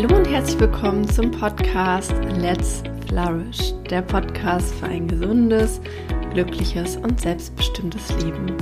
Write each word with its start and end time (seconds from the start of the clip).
Hallo 0.00 0.14
und 0.14 0.28
herzlich 0.28 0.60
willkommen 0.60 1.08
zum 1.08 1.32
Podcast 1.32 2.14
Let's 2.36 2.84
Flourish, 3.08 3.74
der 3.90 4.00
Podcast 4.00 4.72
für 4.76 4.86
ein 4.86 5.08
gesundes, 5.08 5.80
glückliches 6.32 6.96
und 6.98 7.20
selbstbestimmtes 7.20 8.08
Leben. 8.22 8.56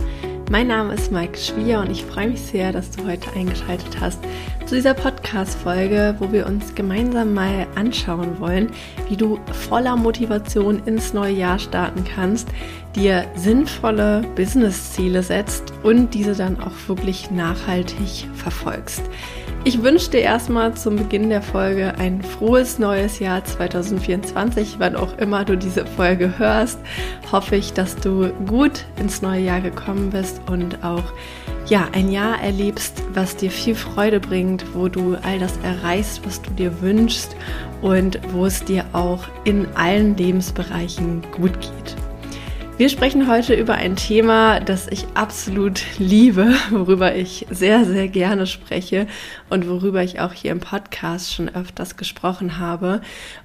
Mein 0.51 0.69
Name 0.69 0.95
ist 0.95 1.13
Mike 1.13 1.37
Schwier 1.37 1.81
und 1.81 1.91
ich 1.91 2.07
freue 2.07 2.29
mich 2.29 2.41
sehr, 2.41 2.73
dass 2.73 2.91
du 2.91 3.07
heute 3.07 3.31
eingeschaltet 3.35 4.01
hast 4.01 4.19
zu 4.65 4.77
dieser 4.77 4.95
Podcast-Folge, 4.95 6.17
wo 6.21 6.33
wir 6.33 6.47
uns 6.47 6.75
gemeinsam 6.75 7.35
mal 7.35 7.67
anschauen 7.75 8.41
wollen, 8.41 8.71
wie 9.11 9.19
du 9.19 9.39
voller 9.69 9.97
Motivation 9.97 10.83
ins 10.87 11.13
neue 11.13 11.35
Jahr 11.35 11.59
starten 11.59 12.05
kannst, 12.05 12.49
dir 12.95 13.27
sinnvolle 13.35 14.23
Business-Ziele 14.37 15.23
setzt 15.23 15.75
und 15.83 16.15
diese 16.15 16.35
dann 16.35 16.59
auch 16.61 16.89
wirklich 16.89 17.31
nachhaltig 17.31 18.27
verfolgst. 18.33 19.03
Ich 19.67 19.83
wünsche 19.83 20.13
dir 20.13 20.21
erstmal 20.21 20.75
zum 20.75 20.95
Beginn 20.95 21.29
der 21.29 21.43
Folge 21.43 21.99
ein 21.99 22.23
frohes 22.23 22.79
neues 22.79 23.19
Jahr 23.19 23.45
2024. 23.45 24.77
Wann 24.79 24.95
auch 24.95 25.19
immer 25.19 25.45
du 25.45 25.59
diese 25.59 25.85
Folge 25.85 26.39
hörst, 26.39 26.79
hoffe 27.33 27.57
ich, 27.57 27.73
dass 27.73 27.97
du 27.97 28.29
gut 28.47 28.85
ins 29.01 29.23
neue 29.23 29.41
Jahr 29.41 29.61
gekommen 29.61 30.11
bist 30.11 30.41
und 30.49 30.85
auch 30.85 31.03
ja, 31.67 31.89
ein 31.91 32.13
Jahr 32.13 32.41
erlebst, 32.41 33.03
was 33.13 33.35
dir 33.35 33.51
viel 33.51 33.75
Freude 33.75 34.21
bringt, 34.21 34.65
wo 34.73 34.87
du 34.87 35.17
all 35.17 35.41
das 35.41 35.59
erreichst, 35.65 36.25
was 36.25 36.41
du 36.41 36.51
dir 36.53 36.81
wünschst 36.81 37.35
und 37.83 38.21
wo 38.33 38.47
es 38.47 38.65
dir 38.65 38.85
auch 38.93 39.25
in 39.43 39.67
allen 39.75 40.17
Lebensbereichen 40.17 41.23
gut 41.33 41.61
geht. 41.61 42.06
Wir 42.79 42.91
sprechen 42.91 43.27
heute 43.27 43.55
über 43.55 43.77
ein 43.77 43.97
Thema, 43.97 44.61
das 44.61 44.87
ich 44.89 45.07
absolut 45.15 45.81
liebe, 45.99 46.53
worüber 46.71 47.15
ich 47.15 47.47
sehr, 47.49 47.87
sehr 47.87 48.07
gerne 48.07 48.47
spreche 48.47 49.07
und 49.49 49.67
worüber 49.67 50.03
ich 50.03 50.21
auch 50.21 50.35
hier 50.35 50.53
im 50.53 50.61
Podcast 50.61 51.33
schon 51.33 51.49
öfters 51.49 51.97
gesprochen 51.97 52.59
habe. 52.59 53.01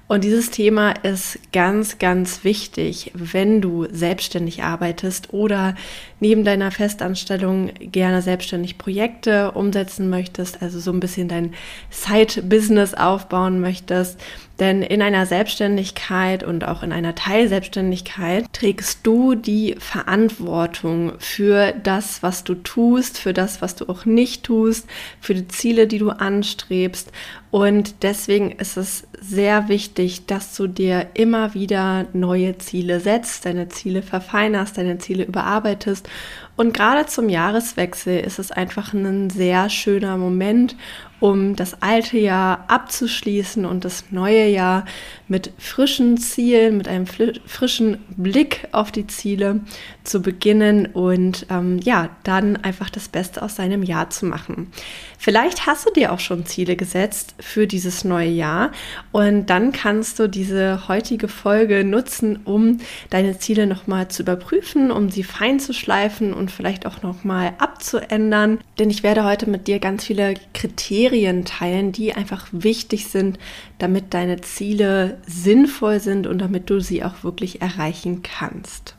Und 0.06 0.22
dieses 0.22 0.50
Thema 0.50 0.90
ist 0.90 1.38
ganz, 1.50 1.96
ganz 1.98 2.44
wichtig, 2.44 3.10
wenn 3.14 3.62
du 3.62 3.86
selbstständig 3.90 4.64
arbeitest 4.64 5.32
oder 5.32 5.76
neben 6.20 6.44
deiner 6.44 6.70
Festanstellung 6.70 7.70
gerne 7.80 8.20
selbstständig 8.20 8.76
Projekte 8.76 9.52
umsetzen 9.52 10.10
möchtest, 10.10 10.60
also 10.60 10.78
so 10.78 10.92
ein 10.92 11.00
bisschen 11.00 11.28
dein 11.28 11.54
Side-Business 11.88 12.92
aufbauen 12.92 13.62
möchtest 13.62 14.20
denn 14.58 14.82
in 14.82 15.02
einer 15.02 15.26
Selbstständigkeit 15.26 16.44
und 16.44 16.64
auch 16.64 16.82
in 16.82 16.92
einer 16.92 17.14
Teilselbstständigkeit 17.14 18.44
trägst 18.52 19.00
du 19.06 19.34
die 19.34 19.76
Verantwortung 19.78 21.12
für 21.18 21.72
das, 21.72 22.22
was 22.22 22.44
du 22.44 22.54
tust, 22.54 23.18
für 23.18 23.32
das, 23.32 23.62
was 23.62 23.76
du 23.76 23.88
auch 23.88 24.04
nicht 24.04 24.44
tust, 24.44 24.86
für 25.20 25.34
die 25.34 25.48
Ziele, 25.48 25.86
die 25.86 25.98
du 25.98 26.10
anstrebst. 26.10 27.10
Und 27.50 28.02
deswegen 28.02 28.50
ist 28.52 28.76
es 28.76 29.06
sehr 29.22 29.68
wichtig, 29.68 30.26
dass 30.26 30.56
du 30.56 30.66
dir 30.66 31.10
immer 31.14 31.54
wieder 31.54 32.06
neue 32.12 32.58
Ziele 32.58 33.00
setzt, 33.00 33.46
deine 33.46 33.68
Ziele 33.68 34.02
verfeinerst, 34.02 34.76
deine 34.76 34.98
Ziele 34.98 35.24
überarbeitest. 35.24 36.08
Und 36.56 36.74
gerade 36.74 37.06
zum 37.06 37.28
Jahreswechsel 37.28 38.20
ist 38.20 38.38
es 38.38 38.52
einfach 38.52 38.92
ein 38.92 39.30
sehr 39.30 39.70
schöner 39.70 40.18
Moment, 40.18 40.76
um 41.18 41.54
das 41.54 41.80
alte 41.80 42.18
Jahr 42.18 42.64
abzuschließen 42.66 43.64
und 43.64 43.84
das 43.84 44.06
neue 44.10 44.48
Jahr 44.48 44.84
mit 45.28 45.52
frischen 45.56 46.18
Zielen, 46.18 46.76
mit 46.76 46.88
einem 46.88 47.06
frischen 47.06 47.98
Blick 48.16 48.68
auf 48.72 48.90
die 48.90 49.06
Ziele 49.06 49.60
zu 50.02 50.20
beginnen 50.20 50.86
und 50.86 51.46
ähm, 51.48 51.78
ja, 51.78 52.10
dann 52.24 52.56
einfach 52.56 52.90
das 52.90 53.08
Beste 53.08 53.40
aus 53.42 53.54
seinem 53.54 53.84
Jahr 53.84 54.10
zu 54.10 54.26
machen. 54.26 54.72
Vielleicht 55.16 55.64
hast 55.66 55.86
du 55.86 55.92
dir 55.92 56.12
auch 56.12 56.18
schon 56.18 56.44
Ziele 56.44 56.74
gesetzt 56.74 57.36
für 57.38 57.68
dieses 57.68 58.02
neue 58.02 58.30
Jahr 58.30 58.72
und 59.12 59.46
dann 59.46 59.72
kannst 59.72 60.18
du 60.18 60.28
diese 60.28 60.88
heutige 60.88 61.28
Folge 61.28 61.84
nutzen, 61.84 62.40
um 62.44 62.78
deine 63.10 63.38
Ziele 63.38 63.66
nochmal 63.66 64.08
zu 64.08 64.22
überprüfen, 64.22 64.90
um 64.90 65.10
sie 65.10 65.22
fein 65.22 65.60
zu 65.60 65.74
schleifen 65.74 66.32
und 66.32 66.50
vielleicht 66.50 66.86
auch 66.86 67.02
nochmal 67.02 67.52
abzuändern. 67.58 68.58
Denn 68.78 68.88
ich 68.88 69.02
werde 69.02 69.24
heute 69.24 69.48
mit 69.48 69.68
dir 69.68 69.78
ganz 69.78 70.04
viele 70.04 70.34
Kriterien 70.54 71.44
teilen, 71.44 71.92
die 71.92 72.14
einfach 72.14 72.48
wichtig 72.52 73.08
sind, 73.08 73.38
damit 73.78 74.14
deine 74.14 74.40
Ziele 74.40 75.18
sinnvoll 75.26 76.00
sind 76.00 76.26
und 76.26 76.38
damit 76.38 76.70
du 76.70 76.80
sie 76.80 77.04
auch 77.04 77.22
wirklich 77.22 77.60
erreichen 77.60 78.22
kannst. 78.22 78.96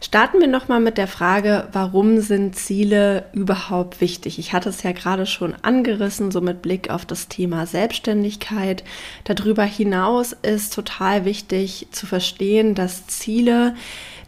Starten 0.00 0.40
wir 0.40 0.48
nochmal 0.48 0.80
mit 0.80 0.98
der 0.98 1.06
Frage, 1.06 1.68
warum 1.72 2.20
sind 2.20 2.56
Ziele 2.56 3.24
überhaupt 3.32 4.00
wichtig? 4.00 4.38
Ich 4.38 4.52
hatte 4.52 4.68
es 4.68 4.82
ja 4.82 4.92
gerade 4.92 5.24
schon 5.24 5.54
angerissen, 5.62 6.30
so 6.30 6.40
mit 6.40 6.62
Blick 6.62 6.90
auf 6.90 7.06
das 7.06 7.28
Thema 7.28 7.66
Selbstständigkeit. 7.66 8.84
Darüber 9.24 9.64
hinaus 9.64 10.32
ist 10.42 10.74
total 10.74 11.24
wichtig 11.24 11.88
zu 11.90 12.06
verstehen, 12.06 12.74
dass 12.74 13.06
Ziele 13.06 13.74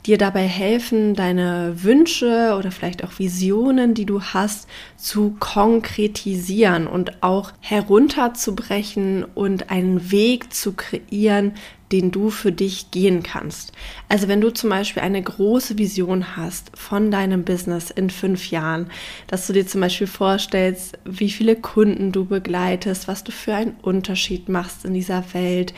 dir 0.06 0.19
dabei 0.19 0.47
helfen, 0.47 1.15
deine 1.15 1.75
Wünsche 1.83 2.54
oder 2.59 2.71
vielleicht 2.71 3.03
auch 3.03 3.19
Visionen, 3.19 3.94
die 3.94 4.06
du 4.06 4.22
hast, 4.22 4.69
zu 4.97 5.37
konkretisieren 5.38 6.87
und 6.87 7.22
auch 7.22 7.53
herunterzubrechen 7.60 9.25
und 9.34 9.71
einen 9.71 10.10
Weg 10.10 10.54
zu 10.54 10.72
kreieren, 10.72 11.54
den 11.92 12.10
du 12.10 12.30
für 12.30 12.52
dich 12.52 12.91
gehen 12.91 13.22
kannst. 13.22 13.72
Also 14.08 14.28
wenn 14.28 14.41
du 14.41 14.50
zum 14.50 14.70
Beispiel 14.70 15.02
eine 15.02 15.22
große 15.22 15.78
Vision 15.78 16.36
hast 16.36 16.76
von 16.76 17.10
deinem 17.10 17.44
Business 17.44 17.91
in 17.91 18.10
fünf 18.10 18.50
Jahren, 18.50 18.91
dass 19.26 19.47
du 19.47 19.52
dir 19.52 19.66
zum 19.66 19.80
Beispiel 19.80 20.06
vorstellst, 20.06 20.98
wie 21.04 21.30
viele 21.30 21.56
Kunden 21.56 22.12
du 22.12 22.24
begleitest, 22.24 23.08
was 23.08 23.24
du 23.24 23.32
für 23.32 23.54
einen 23.54 23.76
Unterschied 23.82 24.48
machst 24.48 24.84
in 24.84 24.94
dieser 24.94 25.24
Welt, 25.32 25.74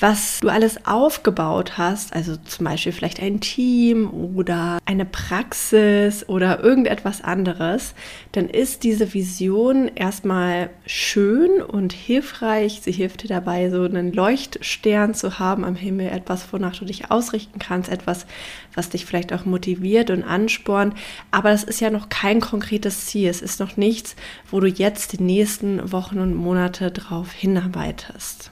was 0.00 0.40
du 0.40 0.48
alles 0.48 0.86
aufgebaut 0.86 1.76
hast, 1.76 2.14
also 2.14 2.36
zum 2.36 2.64
Beispiel 2.64 2.92
vielleicht 2.92 3.20
ein 3.20 3.40
Team 3.40 4.10
oder 4.10 4.78
eine 4.86 5.04
Praxis 5.04 6.26
oder 6.26 6.64
irgendetwas 6.64 7.22
anderes, 7.22 7.94
dann 8.32 8.48
ist 8.48 8.82
diese 8.82 9.12
Vision 9.12 9.90
erstmal 9.94 10.70
schön 10.86 11.60
und 11.60 11.92
hilfreich. 11.92 12.80
Sie 12.82 12.92
hilft 12.92 13.22
dir 13.22 13.28
dabei, 13.28 13.68
so 13.68 13.82
einen 13.82 14.12
Leuchtstern 14.12 15.12
zu 15.12 15.38
haben 15.38 15.64
am 15.64 15.76
Himmel, 15.76 16.08
etwas, 16.08 16.50
wonach 16.50 16.76
du 16.76 16.86
dich 16.86 17.10
ausrichten 17.10 17.58
kannst, 17.58 17.90
etwas, 17.90 18.26
was 18.74 18.88
dich 18.88 19.04
vielleicht 19.04 19.34
auch 19.34 19.44
motiviert 19.44 20.10
und 20.10 20.24
anspornt. 20.24 20.94
Aber 21.30 21.50
das 21.50 21.62
ist 21.64 21.80
ja 21.80 21.90
noch 21.90 22.08
kein 22.08 22.40
konkretes 22.40 23.06
Ziel. 23.06 23.28
Es 23.28 23.42
ist 23.42 23.60
noch 23.60 23.76
nichts, 23.76 24.16
wo 24.50 24.60
du 24.60 24.66
jetzt 24.66 25.12
die 25.12 25.22
nächsten 25.22 25.92
Wochen 25.92 26.20
und 26.20 26.34
Monate 26.34 26.90
drauf 26.90 27.32
hinarbeitest. 27.32 28.50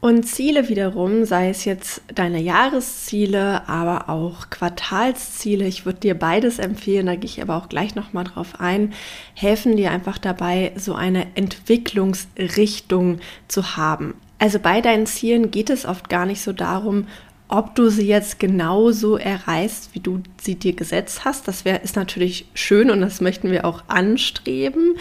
Und 0.00 0.24
Ziele 0.24 0.68
wiederum, 0.68 1.24
sei 1.24 1.48
es 1.48 1.64
jetzt 1.64 2.02
deine 2.14 2.40
Jahresziele, 2.40 3.68
aber 3.68 4.08
auch 4.08 4.48
Quartalsziele, 4.48 5.66
ich 5.66 5.86
würde 5.86 5.98
dir 5.98 6.14
beides 6.14 6.60
empfehlen, 6.60 7.06
da 7.06 7.16
gehe 7.16 7.24
ich 7.24 7.42
aber 7.42 7.56
auch 7.56 7.68
gleich 7.68 7.96
nochmal 7.96 8.22
drauf 8.22 8.60
ein, 8.60 8.92
helfen 9.34 9.76
dir 9.76 9.90
einfach 9.90 10.18
dabei, 10.18 10.70
so 10.76 10.94
eine 10.94 11.26
Entwicklungsrichtung 11.34 13.18
zu 13.48 13.76
haben. 13.76 14.14
Also 14.38 14.60
bei 14.60 14.80
deinen 14.80 15.06
Zielen 15.06 15.50
geht 15.50 15.68
es 15.68 15.84
oft 15.84 16.08
gar 16.08 16.26
nicht 16.26 16.42
so 16.42 16.52
darum, 16.52 17.08
ob 17.48 17.74
du 17.74 17.88
sie 17.88 18.06
jetzt 18.06 18.38
genauso 18.38 19.16
erreichst, 19.16 19.94
wie 19.94 20.00
du 20.00 20.20
sie 20.40 20.54
dir 20.54 20.74
gesetzt 20.74 21.24
hast. 21.24 21.48
Das 21.48 21.64
wäre 21.64 21.78
ist 21.78 21.96
natürlich 21.96 22.46
schön 22.54 22.90
und 22.92 23.00
das 23.00 23.20
möchten 23.20 23.50
wir 23.50 23.64
auch 23.64 23.82
anstreben. 23.88 24.96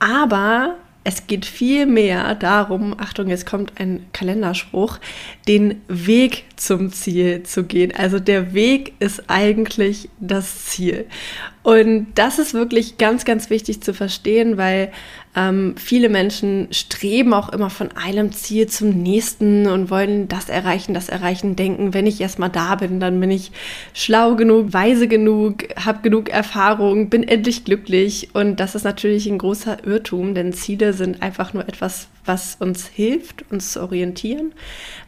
Aber 0.00 0.74
es 1.04 1.26
geht 1.26 1.44
viel 1.44 1.84
mehr 1.86 2.34
darum, 2.34 2.98
Achtung, 2.98 3.28
jetzt 3.28 3.46
kommt 3.46 3.78
ein 3.78 4.06
Kalenderspruch, 4.12 4.98
den 5.46 5.82
Weg 5.86 6.44
zum 6.56 6.92
Ziel 6.92 7.42
zu 7.42 7.64
gehen. 7.64 7.92
Also 7.96 8.18
der 8.18 8.54
Weg 8.54 8.94
ist 8.98 9.24
eigentlich 9.28 10.08
das 10.20 10.66
Ziel. 10.66 11.06
Und 11.62 12.08
das 12.14 12.38
ist 12.38 12.52
wirklich 12.52 12.98
ganz, 12.98 13.24
ganz 13.24 13.48
wichtig 13.48 13.82
zu 13.82 13.94
verstehen, 13.94 14.58
weil 14.58 14.92
ähm, 15.34 15.74
viele 15.76 16.10
Menschen 16.10 16.68
streben 16.70 17.32
auch 17.32 17.48
immer 17.48 17.70
von 17.70 17.90
einem 17.92 18.32
Ziel 18.32 18.66
zum 18.68 18.90
nächsten 18.90 19.66
und 19.66 19.90
wollen 19.90 20.28
das 20.28 20.48
erreichen, 20.48 20.94
das 20.94 21.08
erreichen, 21.08 21.56
denken, 21.56 21.94
wenn 21.94 22.06
ich 22.06 22.20
erstmal 22.20 22.50
da 22.50 22.74
bin, 22.74 23.00
dann 23.00 23.18
bin 23.18 23.30
ich 23.30 23.50
schlau 23.94 24.36
genug, 24.36 24.72
weise 24.72 25.08
genug, 25.08 25.64
habe 25.82 26.02
genug 26.02 26.28
Erfahrung, 26.28 27.08
bin 27.08 27.22
endlich 27.22 27.64
glücklich. 27.64 28.28
Und 28.34 28.60
das 28.60 28.74
ist 28.74 28.84
natürlich 28.84 29.26
ein 29.26 29.38
großer 29.38 29.84
Irrtum, 29.84 30.34
denn 30.34 30.52
Ziele 30.52 30.92
sind 30.92 31.22
einfach 31.22 31.54
nur 31.54 31.66
etwas, 31.66 32.08
was 32.24 32.56
uns 32.58 32.86
hilft, 32.86 33.44
uns 33.50 33.72
zu 33.72 33.82
orientieren, 33.82 34.52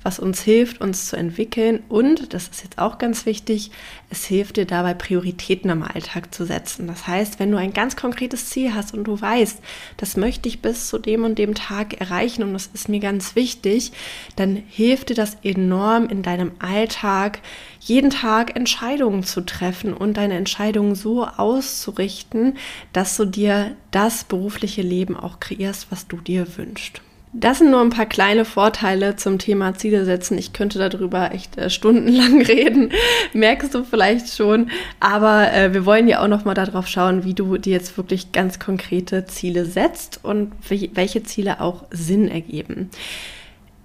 was 0.03 0.19
uns 0.19 0.43
hilft, 0.43 0.81
uns 0.81 1.07
zu 1.07 1.17
entwickeln. 1.17 1.83
Und, 1.89 2.33
das 2.35 2.49
ist 2.49 2.63
jetzt 2.63 2.79
auch 2.79 2.99
ganz 2.99 3.27
wichtig, 3.27 3.71
es 4.11 4.25
hilft 4.25 4.57
dir 4.57 4.67
dabei, 4.67 4.95
Prioritäten 4.95 5.71
im 5.71 5.83
Alltag 5.83 6.35
zu 6.35 6.45
setzen. 6.45 6.87
Das 6.87 7.07
heißt, 7.07 7.41
wenn 7.41 7.51
du 7.51 7.59
ein 7.59 7.73
ganz 7.73 7.97
konkretes 7.97 8.51
Ziel 8.51 8.75
hast 8.75 8.95
und 8.95 9.05
du 9.05 9.21
weißt, 9.21 9.61
das 9.97 10.17
möchte 10.17 10.49
ich 10.49 10.63
bis 10.63 10.89
zu 10.89 10.99
dem 10.99 11.25
und 11.25 11.39
dem 11.39 11.55
Tag 11.55 12.01
erreichen 12.01 12.43
und 12.43 12.53
das 12.53 12.71
ist 12.73 12.89
mir 12.89 13.01
ganz 13.01 13.35
wichtig, 13.35 13.93
dann 14.37 14.57
hilft 14.69 15.11
dir 15.11 15.15
das 15.15 15.39
enorm 15.43 16.09
in 16.09 16.23
deinem 16.23 16.53
Alltag, 16.59 17.41
jeden 17.81 18.11
Tag 18.11 18.57
Entscheidungen 18.57 19.23
zu 19.23 19.41
treffen 19.41 19.93
und 19.93 20.17
deine 20.17 20.35
Entscheidungen 20.35 20.95
so 20.95 21.25
auszurichten, 21.25 22.57
dass 22.93 23.17
du 23.17 23.25
dir 23.25 23.77
das 23.91 24.25
berufliche 24.25 24.83
Leben 24.83 25.17
auch 25.17 25.41
kreierst, 25.41 25.91
was 25.91 26.07
du 26.07 26.17
dir 26.19 26.47
wünschst. 26.57 27.01
Das 27.32 27.58
sind 27.58 27.70
nur 27.70 27.81
ein 27.81 27.90
paar 27.90 28.06
kleine 28.06 28.44
Vorteile 28.44 29.17
zum 29.17 29.38
Thema 29.38 29.75
Ziele 29.75 30.05
setzen. 30.05 30.38
Ich 30.38 30.52
könnte 30.52 30.78
darüber 30.78 31.32
echt 31.32 31.58
äh, 31.58 31.69
stundenlang 31.69 32.40
reden, 32.46 32.93
merkst 33.34 33.75
du 33.75 33.84
vielleicht 33.84 34.34
schon. 34.34 34.70
Aber 35.00 35.52
äh, 35.52 35.75
wir 35.75 35.84
wollen 35.84 36.08
ja 36.08 36.23
auch 36.23 36.28
noch 36.28 36.44
mal 36.44 36.55
darauf 36.55 36.87
schauen, 36.88 37.25
wie 37.25 37.34
du 37.34 37.58
dir 37.58 37.73
jetzt 37.73 37.96
wirklich 37.96 38.32
ganz 38.32 38.58
konkrete 38.58 39.26
Ziele 39.26 39.64
setzt 39.64 40.20
und 40.23 40.52
welche 40.69 41.25
Ziele 41.25 41.61
auch 41.61 41.84
Sinn 41.90 42.28
ergeben. 42.28 42.90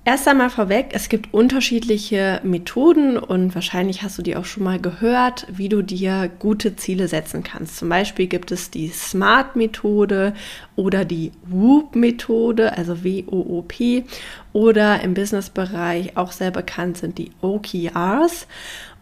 Erst 0.03 0.27
einmal 0.27 0.49
vorweg, 0.49 0.87
es 0.93 1.09
gibt 1.09 1.31
unterschiedliche 1.31 2.41
Methoden 2.43 3.19
und 3.19 3.53
wahrscheinlich 3.53 4.01
hast 4.01 4.17
du 4.17 4.23
die 4.23 4.35
auch 4.35 4.45
schon 4.45 4.63
mal 4.63 4.79
gehört, 4.79 5.45
wie 5.47 5.69
du 5.69 5.83
dir 5.83 6.27
gute 6.39 6.75
Ziele 6.75 7.07
setzen 7.07 7.43
kannst. 7.43 7.77
Zum 7.77 7.89
Beispiel 7.89 8.25
gibt 8.25 8.51
es 8.51 8.71
die 8.71 8.87
SMART-Methode 8.87 10.33
oder 10.75 11.05
die 11.05 11.31
WOOP-Methode, 11.45 12.75
also 12.75 13.03
W-O-O-P, 13.03 14.05
oder 14.53 15.01
im 15.01 15.13
Business-Bereich 15.13 16.17
auch 16.17 16.31
sehr 16.31 16.49
bekannt 16.49 16.97
sind 16.97 17.19
die 17.19 17.29
OKRs. 17.41 18.47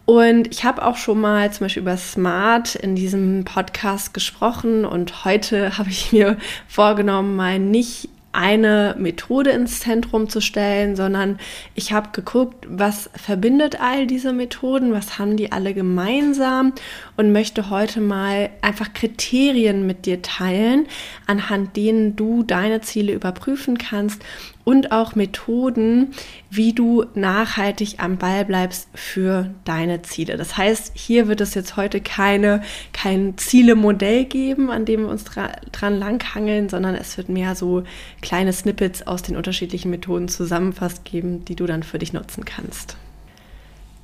Und 0.04 0.48
ich 0.52 0.64
habe 0.64 0.84
auch 0.84 0.98
schon 0.98 1.18
mal 1.18 1.50
zum 1.50 1.64
Beispiel 1.64 1.82
über 1.82 1.96
Smart 1.96 2.74
in 2.74 2.94
diesem 2.94 3.44
Podcast 3.46 4.12
gesprochen 4.12 4.84
und 4.84 5.24
heute 5.24 5.78
habe 5.78 5.88
ich 5.88 6.12
mir 6.12 6.36
vorgenommen, 6.68 7.36
mal 7.36 7.58
nicht 7.58 8.10
eine 8.32 8.94
Methode 8.98 9.50
ins 9.50 9.80
Zentrum 9.80 10.28
zu 10.28 10.40
stellen, 10.40 10.94
sondern 10.94 11.38
ich 11.74 11.92
habe 11.92 12.10
geguckt, 12.12 12.66
was 12.68 13.10
verbindet 13.14 13.80
all 13.80 14.06
diese 14.06 14.32
Methoden, 14.32 14.92
was 14.92 15.18
haben 15.18 15.36
die 15.36 15.50
alle 15.50 15.74
gemeinsam 15.74 16.72
und 17.16 17.32
möchte 17.32 17.70
heute 17.70 18.00
mal 18.00 18.50
einfach 18.62 18.92
Kriterien 18.92 19.86
mit 19.86 20.06
dir 20.06 20.22
teilen, 20.22 20.86
anhand 21.26 21.76
denen 21.76 22.14
du 22.14 22.44
deine 22.44 22.80
Ziele 22.82 23.12
überprüfen 23.12 23.78
kannst 23.78 24.22
und 24.64 24.92
auch 24.92 25.14
Methoden, 25.14 26.12
wie 26.50 26.72
du 26.72 27.04
nachhaltig 27.14 27.96
am 27.98 28.18
Ball 28.18 28.44
bleibst 28.44 28.88
für 28.94 29.50
deine 29.64 30.02
Ziele. 30.02 30.36
Das 30.36 30.56
heißt, 30.56 30.92
hier 30.94 31.28
wird 31.28 31.40
es 31.40 31.54
jetzt 31.54 31.76
heute 31.76 32.00
keine, 32.00 32.62
kein 32.92 33.36
Zielemodell 33.38 34.24
geben, 34.24 34.70
an 34.70 34.84
dem 34.84 35.02
wir 35.02 35.08
uns 35.08 35.24
dra 35.24 35.48
dran 35.72 35.98
langhangeln, 35.98 36.68
sondern 36.68 36.94
es 36.94 37.16
wird 37.16 37.28
mehr 37.28 37.54
so 37.54 37.84
kleine 38.20 38.52
Snippets 38.52 39.06
aus 39.06 39.22
den 39.22 39.36
unterschiedlichen 39.36 39.90
Methoden 39.90 40.28
zusammenfasst 40.28 41.04
geben, 41.04 41.44
die 41.44 41.56
du 41.56 41.66
dann 41.66 41.82
für 41.82 41.98
dich 41.98 42.12
nutzen 42.12 42.44
kannst. 42.44 42.96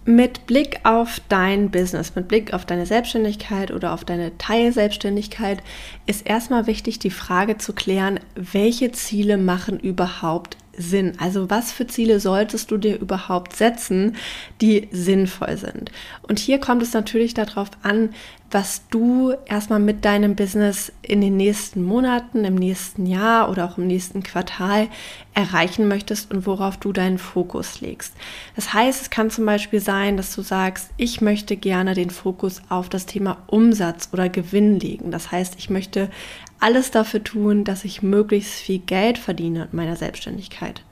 Mit 0.08 0.46
Blick 0.46 0.78
auf 0.84 1.20
dein 1.28 1.72
Business, 1.72 2.14
mit 2.14 2.28
Blick 2.28 2.54
auf 2.54 2.64
deine 2.64 2.86
Selbstständigkeit 2.86 3.72
oder 3.72 3.92
auf 3.92 4.04
deine 4.04 4.38
Teilselbstständigkeit 4.38 5.60
ist 6.06 6.24
erstmal 6.24 6.68
wichtig, 6.68 7.00
die 7.00 7.10
Frage 7.10 7.58
zu 7.58 7.72
klären, 7.72 8.20
welche 8.36 8.92
Ziele 8.92 9.36
machen 9.36 9.80
überhaupt 9.80 10.58
Sinn? 10.76 11.12
Also 11.18 11.50
was 11.50 11.72
für 11.72 11.86
Ziele 11.86 12.20
solltest 12.20 12.70
du 12.70 12.76
dir 12.76 12.98
überhaupt 12.98 13.56
setzen, 13.56 14.16
die 14.60 14.88
sinnvoll 14.90 15.56
sind? 15.56 15.90
Und 16.22 16.38
hier 16.38 16.58
kommt 16.58 16.82
es 16.82 16.92
natürlich 16.92 17.34
darauf 17.34 17.70
an, 17.82 18.10
was 18.50 18.82
du 18.90 19.34
erstmal 19.46 19.80
mit 19.80 20.04
deinem 20.04 20.36
Business 20.36 20.92
in 21.02 21.20
den 21.20 21.36
nächsten 21.36 21.82
Monaten, 21.82 22.44
im 22.44 22.54
nächsten 22.54 23.04
Jahr 23.04 23.50
oder 23.50 23.64
auch 23.64 23.76
im 23.76 23.88
nächsten 23.88 24.22
Quartal 24.22 24.88
erreichen 25.34 25.88
möchtest 25.88 26.32
und 26.32 26.46
worauf 26.46 26.76
du 26.76 26.92
deinen 26.92 27.18
Fokus 27.18 27.80
legst. 27.80 28.14
Das 28.54 28.72
heißt, 28.72 29.02
es 29.02 29.10
kann 29.10 29.30
zum 29.30 29.46
Beispiel 29.46 29.80
sein, 29.80 30.16
dass 30.16 30.34
du 30.34 30.42
sagst, 30.42 30.90
ich 30.96 31.20
möchte 31.20 31.56
gerne 31.56 31.94
den 31.94 32.10
Fokus 32.10 32.62
auf 32.68 32.88
das 32.88 33.06
Thema 33.06 33.38
Umsatz 33.48 34.08
oder 34.12 34.28
Gewinn 34.28 34.78
legen. 34.78 35.10
Das 35.10 35.32
heißt, 35.32 35.56
ich 35.58 35.68
möchte 35.68 36.08
alles 36.60 36.90
dafür 36.90 37.22
tun, 37.22 37.64
dass 37.64 37.84
ich 37.84 38.02
möglichst 38.02 38.54
viel 38.54 38.78
Geld 38.78 39.18
verdiene 39.18 39.68
in 39.70 39.76
meiner 39.76 39.96
Selbstständigkeit. 39.96 40.82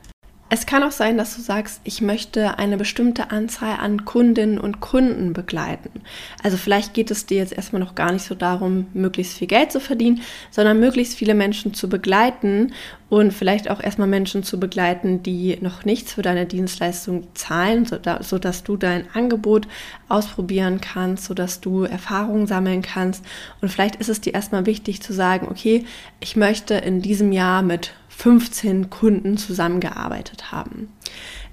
Es 0.51 0.67
kann 0.67 0.83
auch 0.85 0.93
sein, 0.93 1.17
dass 1.17 1.35
du 1.35 1.43
sagst, 1.43 1.81
ich 1.85 2.01
möchte 2.01 2.59
eine 2.59 2.77
bestimmte 2.77 3.31
Anzahl 3.31 3.79
an 3.81 4.05
Kundinnen 4.05 4.59
und 4.59 4.79
Kunden 4.79 5.33
begleiten. 5.33 6.03
Also 6.43 6.59
vielleicht 6.59 6.95
geht 6.95 7.11
es 7.11 7.27
dir 7.27 7.39
jetzt 7.39 7.55
erstmal 7.55 7.81
noch 7.81 7.95
gar 7.95 8.13
nicht 8.13 8.25
so 8.25 8.35
darum, 8.35 8.87
möglichst 8.93 9.39
viel 9.39 9.49
Geld 9.49 9.73
zu 9.73 9.81
verdienen, 9.81 10.21
sondern 10.51 10.79
möglichst 10.79 11.17
viele 11.17 11.35
Menschen 11.35 11.75
zu 11.75 11.89
begleiten 11.89 12.73
und 13.09 13.33
vielleicht 13.33 13.71
auch 13.71 13.83
erstmal 13.83 14.07
Menschen 14.07 14.45
zu 14.45 14.61
begleiten, 14.61 15.23
die 15.23 15.59
noch 15.61 15.85
nichts 15.85 16.13
für 16.13 16.23
deine 16.23 16.47
Dienstleistung 16.47 17.27
zahlen, 17.35 17.87
sodass 18.21 18.63
du 18.63 18.77
dein 18.77 19.07
Angebot 19.15 19.67
ausprobieren 20.09 20.81
kannst, 20.81 21.25
sodass 21.25 21.63
du 21.63 21.85
Erfahrungen 21.85 22.47
sammeln 22.47 22.83
kannst. 22.83 23.25
Und 23.61 23.71
vielleicht 23.71 23.97
ist 23.97 24.11
es 24.11 24.21
dir 24.21 24.35
erstmal 24.35 24.67
wichtig 24.67 25.03
zu 25.03 25.15
sagen, 25.15 25.49
okay, 25.51 25.85
ich 26.21 26.37
möchte 26.37 26.75
in 26.75 27.01
diesem 27.01 27.33
Jahr 27.33 27.63
mit 27.63 27.95
15 28.17 28.91
Kunden 28.91 29.37
zusammengearbeitet 29.37 30.53
haben. 30.53 30.89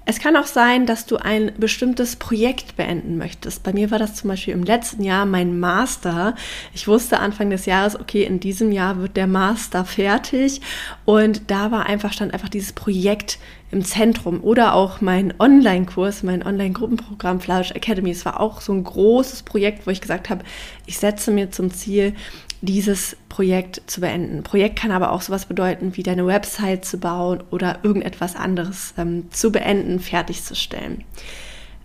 Es 0.04 0.18
kann 0.18 0.36
auch 0.36 0.46
sein, 0.46 0.84
dass 0.84 1.06
du 1.06 1.16
ein 1.16 1.52
bestimmtes 1.58 2.16
Projekt 2.16 2.76
beenden 2.76 3.18
möchtest. 3.18 3.62
Bei 3.62 3.72
mir 3.72 3.92
war 3.92 4.00
das 4.00 4.16
zum 4.16 4.30
Beispiel 4.30 4.52
im 4.52 4.64
letzten 4.64 5.04
Jahr 5.04 5.26
mein 5.26 5.60
Master. 5.60 6.34
Ich 6.74 6.88
wusste 6.88 7.20
Anfang 7.20 7.50
des 7.50 7.66
Jahres, 7.66 7.98
okay, 7.98 8.24
in 8.24 8.40
diesem 8.40 8.72
Jahr 8.72 8.98
wird 8.98 9.16
der 9.16 9.28
Master 9.28 9.84
fertig. 9.84 10.60
Und 11.04 11.52
da 11.52 11.70
war 11.70 11.86
einfach, 11.86 12.12
stand 12.12 12.34
einfach 12.34 12.48
dieses 12.48 12.72
Projekt 12.72 13.38
im 13.70 13.84
Zentrum. 13.84 14.42
Oder 14.42 14.74
auch 14.74 15.00
mein 15.00 15.34
Online-Kurs, 15.38 16.24
mein 16.24 16.44
Online-Gruppenprogramm 16.44 17.40
Flourish 17.40 17.70
Academy. 17.70 18.10
Es 18.10 18.24
war 18.24 18.40
auch 18.40 18.60
so 18.60 18.72
ein 18.72 18.82
großes 18.82 19.44
Projekt, 19.44 19.86
wo 19.86 19.92
ich 19.92 20.00
gesagt 20.00 20.30
habe, 20.30 20.44
ich 20.84 20.98
setze 20.98 21.30
mir 21.30 21.52
zum 21.52 21.70
Ziel, 21.70 22.14
dieses 22.62 23.16
Projekt 23.28 23.82
zu 23.86 24.00
beenden. 24.00 24.44
Projekt 24.44 24.76
kann 24.76 24.92
aber 24.92 25.12
auch 25.12 25.20
sowas 25.20 25.46
bedeuten, 25.46 25.96
wie 25.96 26.02
deine 26.02 26.26
Website 26.26 26.84
zu 26.84 26.98
bauen 26.98 27.42
oder 27.50 27.80
irgendetwas 27.82 28.36
anderes 28.36 28.94
ähm, 28.96 29.30
zu 29.30 29.50
beenden, 29.50 30.00
fertigzustellen. 30.00 31.04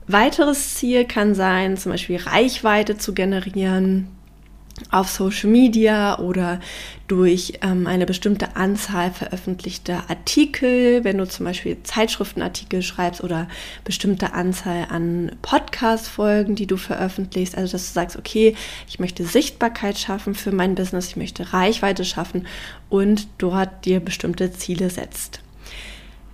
Weiteres 0.07 0.75
Ziel 0.75 1.05
kann 1.05 1.35
sein, 1.35 1.75
zum 1.75 1.91
Beispiel 1.91 2.17
Reichweite 2.17 2.97
zu 2.97 3.13
generieren, 3.13 4.07
auf 4.91 5.09
Social 5.09 5.49
Media 5.49 6.19
oder 6.19 6.59
durch 7.07 7.53
ähm, 7.61 7.87
eine 7.87 8.05
bestimmte 8.05 8.55
Anzahl 8.55 9.11
veröffentlichter 9.11 10.03
Artikel, 10.09 11.03
wenn 11.03 11.17
du 11.17 11.27
zum 11.27 11.45
Beispiel 11.45 11.77
Zeitschriftenartikel 11.83 12.81
schreibst 12.81 13.23
oder 13.23 13.47
bestimmte 13.83 14.33
Anzahl 14.33 14.87
an 14.89 15.31
Podcast-Folgen, 15.41 16.55
die 16.55 16.67
du 16.67 16.77
veröffentlichst. 16.77 17.57
Also, 17.57 17.73
dass 17.73 17.87
du 17.87 17.93
sagst, 17.93 18.17
okay, 18.17 18.55
ich 18.87 18.99
möchte 18.99 19.25
Sichtbarkeit 19.25 19.97
schaffen 19.97 20.35
für 20.35 20.51
mein 20.51 20.75
Business, 20.75 21.09
ich 21.09 21.15
möchte 21.15 21.53
Reichweite 21.53 22.05
schaffen 22.05 22.47
und 22.89 23.27
dort 23.37 23.85
dir 23.85 23.99
bestimmte 23.99 24.51
Ziele 24.51 24.89
setzt. 24.89 25.41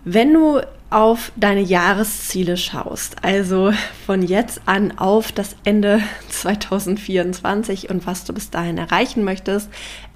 Wenn 0.06 0.34
du 0.34 0.60
auf 0.90 1.32
deine 1.36 1.62
Jahresziele 1.62 2.58
schaust, 2.58 3.24
also 3.24 3.74
von 4.06 4.22
jetzt 4.22 4.62
an 4.66 4.98
auf 4.98 5.32
das 5.32 5.56
Ende 5.64 6.02
2024 6.30 7.90
und 7.90 8.06
was 8.06 8.26
du 8.26 8.34
bis 8.34 8.50
dahin 8.50 8.78
erreichen 8.78 9.24
möchtest, 9.24 9.70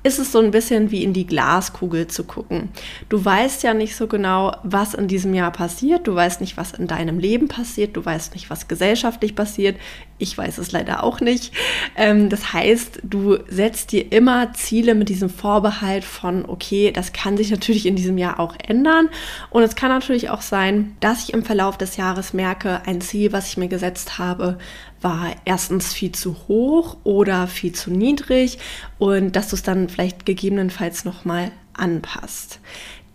ist 0.08 0.20
es 0.20 0.32
so 0.32 0.40
ein 0.40 0.52
bisschen 0.52 0.90
wie 0.90 1.04
in 1.04 1.12
die 1.12 1.28
Glaskugel 1.28 2.08
zu 2.08 2.24
gucken. 2.24 2.70
Du 3.10 3.24
weißt 3.24 3.64
ja 3.64 3.74
nicht 3.74 3.96
so 3.96 4.08
genau, 4.08 4.56
was 4.64 4.94
in 4.94 5.10
diesem 5.10 5.34
Jahr 5.34 5.52
passiert. 5.52 6.08
Du 6.08 6.16
weißt 6.16 6.40
nicht, 6.40 6.56
was 6.56 6.72
in 6.72 6.88
deinem 6.88 7.20
Leben 7.20 7.50
passiert. 7.50 7.98
Du 7.98 8.06
weißt 8.06 8.34
nicht, 8.34 8.50
was 8.50 8.70
gesellschaftlich 8.70 9.36
passiert. 9.36 9.76
Ich 10.18 10.36
weiß 10.36 10.58
es 10.60 10.72
leider 10.72 11.04
auch 11.04 11.20
nicht. 11.20 11.54
Ähm, 11.98 12.30
das 12.30 12.54
heißt, 12.54 13.02
du 13.04 13.38
setzt 13.50 13.92
dir 13.92 14.12
immer 14.12 14.54
Ziele 14.54 14.96
mit 14.96 15.10
diesem 15.10 15.30
Vorbehalt 15.30 16.06
von, 16.06 16.46
okay, 16.48 16.92
das 16.92 17.12
kann 17.12 17.36
sich 17.36 17.52
natürlich 17.52 17.86
in 17.86 17.98
diesem 17.98 18.18
Jahr 18.18 18.40
auch 18.40 18.56
ändern. 18.66 19.10
Und 19.50 19.64
es 19.64 19.76
kann 19.76 19.90
natürlich 19.90 20.30
auch 20.30 20.42
sein, 20.42 20.96
dass 21.02 21.24
ich 21.24 21.34
im 21.34 21.44
Verlauf 21.44 21.78
des 21.78 21.98
Jahres 21.98 22.34
merke, 22.34 22.82
ein 22.86 23.02
Ziel, 23.02 23.34
was 23.34 23.50
ich 23.50 23.58
mir 23.58 23.68
gesetzt 23.68 24.18
habe, 24.18 24.58
war 25.02 25.36
erstens 25.46 25.94
viel 25.94 26.12
zu 26.12 26.36
hoch 26.48 26.98
oder 27.04 27.48
viel 27.48 27.74
zu 27.74 27.92
niedrig 27.92 28.60
und 28.98 29.36
dass 29.36 29.50
du 29.50 29.56
es 29.56 29.64
dann 29.64 29.90
vielleicht 29.90 30.26
gegebenenfalls 30.26 31.06
nochmal 31.06 31.52
anpasst. 31.74 32.60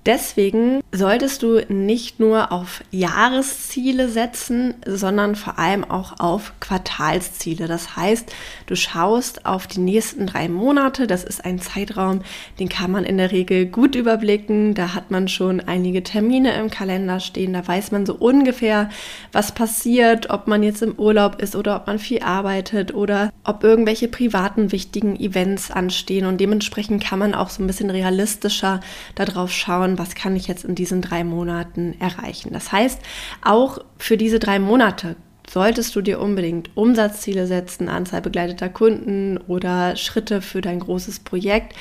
Deswegen 0.04 0.80
solltest 0.90 1.44
du 1.44 1.60
nicht 1.68 2.18
nur 2.18 2.50
auf 2.50 2.82
Jahresziele 2.90 4.08
setzen, 4.08 4.74
sondern 4.84 5.36
vor 5.36 5.60
allem 5.60 5.84
auch 5.84 6.18
auf 6.18 6.54
Quartalsziele. 6.58 7.68
Das 7.68 7.94
heißt, 7.94 8.32
du 8.66 8.74
schaust 8.74 9.46
auf 9.46 9.68
die 9.68 9.78
nächsten 9.78 10.26
drei 10.26 10.48
Monate. 10.48 11.06
Das 11.06 11.22
ist 11.22 11.44
ein 11.44 11.60
Zeitraum, 11.60 12.22
den 12.58 12.68
kann 12.68 12.90
man 12.90 13.04
in 13.04 13.16
der 13.16 13.30
Regel 13.30 13.66
gut 13.66 13.94
überblicken. 13.94 14.74
Da 14.74 14.92
hat 14.92 15.12
man 15.12 15.28
schon 15.28 15.60
einige 15.60 16.02
Termine 16.02 16.54
im 16.54 16.68
Kalender 16.68 17.20
stehen. 17.20 17.52
Da 17.52 17.64
weiß 17.64 17.92
man 17.92 18.04
so 18.04 18.14
ungefähr, 18.14 18.90
was 19.30 19.52
passiert, 19.52 20.30
ob 20.30 20.48
man 20.48 20.64
jetzt 20.64 20.82
im 20.82 20.98
Urlaub 20.98 21.40
ist 21.40 21.54
oder 21.54 21.76
ob 21.76 21.86
man 21.86 22.00
viel 22.00 22.22
arbeitet 22.22 22.92
oder 22.92 23.32
ob 23.44 23.62
irgendwelche 23.62 24.08
privaten 24.08 24.72
wichtigen 24.72 25.14
Events 25.14 25.70
anstehen. 25.70 26.26
Und 26.26 26.40
dementsprechend 26.40 27.04
kann 27.04 27.20
man 27.20 27.34
auch 27.36 27.50
so 27.50 27.62
ein 27.62 27.68
bisschen 27.68 27.90
realistischer 27.90 28.80
darauf 29.14 29.52
schauen, 29.52 29.91
schauen, 29.92 29.98
was 29.98 30.14
kann 30.14 30.36
ich 30.36 30.46
jetzt 30.48 30.64
in 30.64 30.74
diesen 30.74 31.02
drei 31.02 31.24
Monaten 31.24 31.94
erreichen. 32.00 32.52
Das 32.52 32.72
heißt, 32.72 33.00
auch 33.42 33.78
für 33.98 34.16
diese 34.16 34.38
drei 34.38 34.58
Monate 34.58 35.16
solltest 35.48 35.94
du 35.96 36.02
dir 36.02 36.20
unbedingt 36.20 36.70
Umsatzziele 36.76 37.46
setzen, 37.46 37.88
Anzahl 37.88 38.22
begleiteter 38.22 38.68
Kunden 38.68 39.38
oder 39.48 39.96
Schritte 39.96 40.40
für 40.40 40.60
dein 40.60 40.80
großes 40.80 41.20
Projekt. 41.20 41.74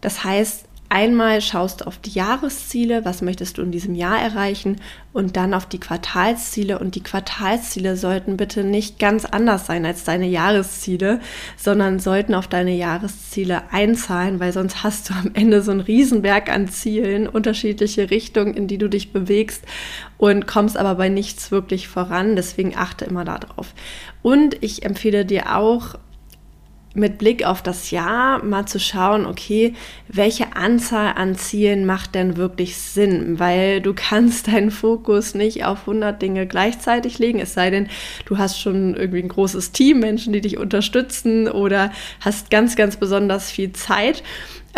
Das 0.00 0.24
heißt, 0.24 0.67
Einmal 0.90 1.42
schaust 1.42 1.82
du 1.82 1.86
auf 1.86 1.98
die 1.98 2.12
Jahresziele, 2.12 3.04
was 3.04 3.20
möchtest 3.20 3.58
du 3.58 3.62
in 3.62 3.70
diesem 3.70 3.94
Jahr 3.94 4.18
erreichen 4.18 4.76
und 5.12 5.36
dann 5.36 5.52
auf 5.52 5.66
die 5.66 5.80
Quartalsziele 5.80 6.78
und 6.78 6.94
die 6.94 7.02
Quartalsziele 7.02 7.94
sollten 7.94 8.38
bitte 8.38 8.64
nicht 8.64 8.98
ganz 8.98 9.26
anders 9.26 9.66
sein 9.66 9.84
als 9.84 10.04
deine 10.04 10.26
Jahresziele, 10.26 11.20
sondern 11.58 11.98
sollten 11.98 12.34
auf 12.34 12.48
deine 12.48 12.74
Jahresziele 12.74 13.70
einzahlen, 13.70 14.40
weil 14.40 14.54
sonst 14.54 14.82
hast 14.82 15.10
du 15.10 15.14
am 15.14 15.32
Ende 15.34 15.60
so 15.60 15.72
einen 15.72 15.80
Riesenberg 15.80 16.50
an 16.50 16.68
Zielen, 16.68 17.28
unterschiedliche 17.28 18.10
Richtungen, 18.10 18.54
in 18.54 18.66
die 18.66 18.78
du 18.78 18.88
dich 18.88 19.12
bewegst 19.12 19.64
und 20.16 20.46
kommst 20.46 20.78
aber 20.78 20.94
bei 20.94 21.10
nichts 21.10 21.50
wirklich 21.50 21.86
voran. 21.86 22.34
Deswegen 22.34 22.74
achte 22.74 23.04
immer 23.04 23.26
darauf. 23.26 23.74
Und 24.22 24.62
ich 24.62 24.84
empfehle 24.84 25.26
dir 25.26 25.54
auch, 25.54 25.96
mit 26.98 27.18
Blick 27.18 27.44
auf 27.44 27.62
das 27.62 27.90
Jahr 27.90 28.44
mal 28.44 28.66
zu 28.66 28.78
schauen, 28.78 29.26
okay, 29.26 29.74
welche 30.08 30.56
Anzahl 30.56 31.14
an 31.16 31.36
Zielen 31.36 31.86
macht 31.86 32.14
denn 32.14 32.36
wirklich 32.36 32.76
Sinn? 32.76 33.38
Weil 33.38 33.80
du 33.80 33.94
kannst 33.94 34.48
deinen 34.48 34.70
Fokus 34.70 35.34
nicht 35.34 35.64
auf 35.64 35.80
100 35.80 36.20
Dinge 36.20 36.46
gleichzeitig 36.46 37.18
legen, 37.18 37.40
es 37.40 37.54
sei 37.54 37.70
denn, 37.70 37.88
du 38.26 38.38
hast 38.38 38.60
schon 38.60 38.94
irgendwie 38.94 39.22
ein 39.22 39.28
großes 39.28 39.72
Team, 39.72 40.00
Menschen, 40.00 40.32
die 40.32 40.40
dich 40.40 40.58
unterstützen 40.58 41.48
oder 41.48 41.92
hast 42.20 42.50
ganz, 42.50 42.76
ganz 42.76 42.96
besonders 42.96 43.50
viel 43.50 43.72
Zeit. 43.72 44.22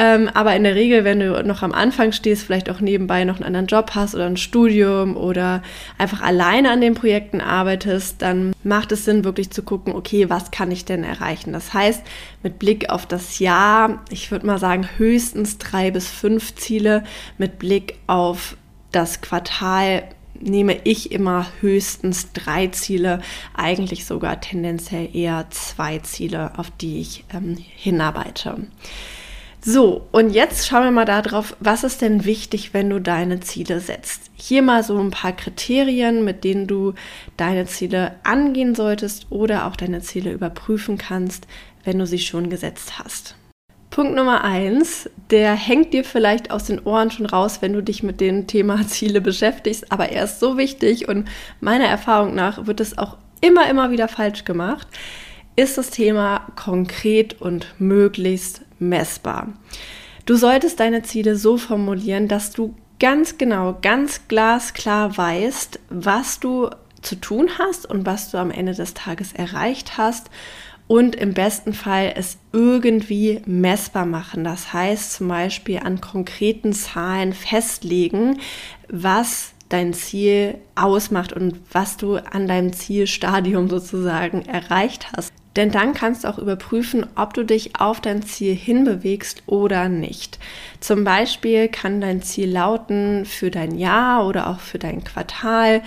Ähm, 0.03 0.31
aber 0.33 0.57
in 0.57 0.65
der 0.65 0.77
Regel, 0.77 1.05
wenn 1.05 1.21
du 1.21 1.43
noch 1.45 1.63
am 1.63 1.73
Anfang 1.73 2.13
stehst, 2.13 2.45
vielleicht 2.45 2.71
auch 2.71 2.81
nebenbei 2.81 3.25
noch 3.25 3.37
einen 3.37 3.45
anderen 3.45 3.67
Job 3.67 3.91
hast 3.95 4.15
oder 4.15 4.25
ein 4.25 4.39
Studium 4.39 5.15
oder 5.15 5.63
einfach 5.99 6.23
alleine 6.23 6.71
an 6.71 6.81
den 6.81 6.95
Projekten 6.95 7.43
arbeitest, 7.43 8.23
dann 8.23 8.55
macht 8.65 8.93
es 8.93 9.05
Sinn, 9.05 9.25
wirklich 9.25 9.51
zu 9.51 9.63
gucken, 9.63 9.95
okay, 9.95 10.31
was 10.31 10.51
kann 10.53 10.71
ich 10.71 10.87
denn 10.87 11.05
erreichen? 11.05 11.53
Das 11.53 11.75
heißt, 11.75 12.03
mit 12.43 12.59
Blick 12.59 12.89
auf 12.89 13.05
das 13.05 13.41
Jahr, 13.41 14.03
ich 14.09 14.31
würde 14.31 14.47
mal 14.47 14.59
sagen, 14.59 14.89
höchstens 14.97 15.59
drei 15.59 15.91
bis 15.91 16.09
fünf 16.09 16.55
Ziele. 16.55 17.05
Mit 17.37 17.59
Blick 17.59 17.99
auf 18.07 18.57
das 18.93 19.21
Quartal 19.21 20.05
nehme 20.41 20.79
ich 20.85 21.13
immer 21.13 21.47
höchstens 21.61 22.33
drei 22.33 22.69
Ziele, 22.69 23.21
eigentlich 23.53 24.07
sogar 24.07 24.41
tendenziell 24.41 25.15
eher 25.15 25.49
zwei 25.51 25.99
Ziele, 25.99 26.59
auf 26.59 26.71
die 26.71 27.03
ich 27.03 27.27
ähm, 27.35 27.59
hinarbeite. 27.59 28.57
So, 29.63 30.07
und 30.11 30.31
jetzt 30.31 30.67
schauen 30.67 30.85
wir 30.85 30.91
mal 30.91 31.05
darauf, 31.05 31.55
was 31.61 31.85
ist 31.85 32.01
denn 32.01 32.25
wichtig, 32.25 32.73
wenn 32.73 32.89
du 32.89 32.99
deine 32.99 33.41
Ziele 33.41 33.81
setzt. 33.81 34.31
Hier 34.35 34.63
mal 34.63 34.83
so 34.83 34.99
ein 34.99 35.11
paar 35.11 35.33
Kriterien, 35.33 36.25
mit 36.25 36.45
denen 36.45 36.67
du 36.67 36.95
deine 37.37 37.67
Ziele 37.67 38.15
angehen 38.23 38.75
solltest 38.75 39.27
oder 39.29 39.67
auch 39.67 39.77
deine 39.77 40.01
Ziele 40.01 40.33
überprüfen 40.33 40.97
kannst, 40.97 41.47
wenn 41.85 41.99
du 41.99 42.07
sie 42.07 42.19
schon 42.19 42.49
gesetzt 42.49 42.99
hast. 42.99 43.37
Punkt 43.91 44.15
Nummer 44.15 44.45
eins, 44.45 45.11
der 45.31 45.53
hängt 45.53 45.93
dir 45.93 46.05
vielleicht 46.05 46.51
aus 46.51 46.65
den 46.65 46.81
Ohren 46.81 47.11
schon 47.11 47.27
raus, 47.27 47.61
wenn 47.61 47.75
du 47.75 47.83
dich 47.83 48.03
mit 48.03 48.23
dem 48.23 48.47
Thema 48.47 48.87
Ziele 48.87 49.21
beschäftigst, 49.21 49.93
aber 49.93 50.09
er 50.09 50.25
ist 50.25 50.41
so 50.41 50.57
wichtig 50.57 51.07
und 51.07 51.29
meiner 51.61 51.87
Erfahrung 51.87 52.35
nach 52.35 52.67
wird 52.67 52.81
es 52.81 52.97
auch 52.97 53.19
immer, 53.43 53.69
immer 53.69 53.91
wieder 53.91 54.09
falsch 54.09 54.45
gemacht, 54.45 54.89
ist 55.57 55.79
das 55.79 55.91
Thema 55.91 56.47
konkret 56.57 57.41
und 57.41 57.75
möglichst 57.79 58.63
messbar. 58.79 59.49
Du 60.27 60.37
solltest 60.37 60.81
deine 60.81 61.03
Ziele 61.03 61.37
so 61.37 61.57
formulieren, 61.57 62.29
dass 62.29 62.53
du 62.53 62.75
ganz 62.99 63.39
genau, 63.39 63.79
ganz 63.81 64.29
glasklar 64.29 65.17
weißt, 65.17 65.81
was 65.89 66.39
du 66.41 66.71
zu 67.03 67.17
tun 67.17 67.49
hast 67.59 67.87
und 67.87 68.07
was 68.07 68.31
du 68.31 68.39
am 68.39 68.51
Ende 68.51 68.75
des 68.75 68.95
Tages 68.95 69.33
erreicht 69.33 69.97
hast 69.97 70.31
und 70.87 71.17
im 71.17 71.35
besten 71.35 71.73
Fall 71.73 72.13
es 72.17 72.37
irgendwie 72.53 73.43
messbar 73.47 74.07
machen. 74.07 74.45
Das 74.45 74.73
heißt 74.73 75.13
zum 75.13 75.29
Beispiel 75.29 75.79
an 75.79 76.01
konkreten 76.01 76.73
Zahlen 76.73 77.33
festlegen, 77.33 78.41
was 78.89 79.53
dein 79.69 79.95
Ziel 79.95 80.59
ausmacht 80.75 81.33
und 81.33 81.61
was 81.73 81.97
du 81.97 82.17
an 82.17 82.49
deinem 82.49 82.73
Zielstadium 82.73 83.69
sozusagen 83.69 84.45
erreicht 84.47 85.07
hast. 85.17 85.33
Denn 85.57 85.71
dann 85.71 85.95
kannst 85.95 86.25
du 86.25 86.29
auch 86.29 86.39
überprüfen, 86.39 87.07
ob 87.17 87.35
du 87.35 87.45
dich 87.45 87.81
auf 87.81 88.01
dein 88.01 88.23
Ziel 88.23 88.55
hinbewegst 88.55 89.43
oder 89.47 89.89
nicht. 89.89 90.39
Zum 90.79 91.03
Beispiel 91.03 91.69
kann 91.69 92.01
dein 92.01 92.23
Ziel 92.23 92.51
lauten 92.51 93.25
für 93.25 93.51
dein 93.51 93.77
Jahr 93.77 94.27
oder 94.27 94.49
auch 94.49 94.61
für 94.61 94.79
dein 94.79 95.03
Quartal, 95.03 95.83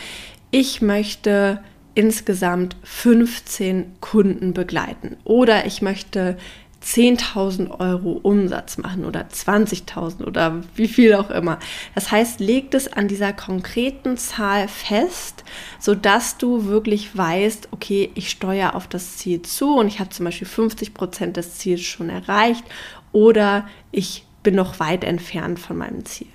ich 0.51 0.82
möchte 0.82 1.60
insgesamt 1.96 2.75
15 2.84 3.96
Kunden 4.01 4.53
begleiten 4.53 5.17
oder 5.24 5.65
ich 5.65 5.82
möchte 5.82 6.38
10.000 6.83 7.79
Euro 7.79 8.19
Umsatz 8.23 8.77
machen 8.77 9.05
oder 9.05 9.21
20.000 9.21 10.25
oder 10.25 10.63
wie 10.75 10.87
viel 10.87 11.13
auch 11.15 11.29
immer. 11.29 11.59
Das 11.95 12.11
heißt, 12.11 12.39
leg 12.39 12.73
es 12.73 12.91
an 12.91 13.07
dieser 13.07 13.31
konkreten 13.31 14.17
Zahl 14.17 14.67
fest, 14.67 15.43
sodass 15.79 16.37
du 16.37 16.65
wirklich 16.65 17.15
weißt, 17.15 17.69
okay, 17.71 18.11
ich 18.15 18.29
steuere 18.29 18.75
auf 18.75 18.87
das 18.87 19.17
Ziel 19.17 19.41
zu 19.41 19.77
und 19.77 19.87
ich 19.87 19.99
habe 19.99 20.09
zum 20.09 20.25
Beispiel 20.25 20.47
50 20.47 20.93
Prozent 20.93 21.37
des 21.37 21.57
Ziels 21.57 21.81
schon 21.81 22.09
erreicht 22.09 22.63
oder 23.11 23.67
ich 23.91 24.25
bin 24.43 24.55
noch 24.55 24.79
weit 24.79 25.05
entfernt 25.05 25.59
von 25.59 25.77
meinem 25.77 26.03
Ziel. 26.05 26.27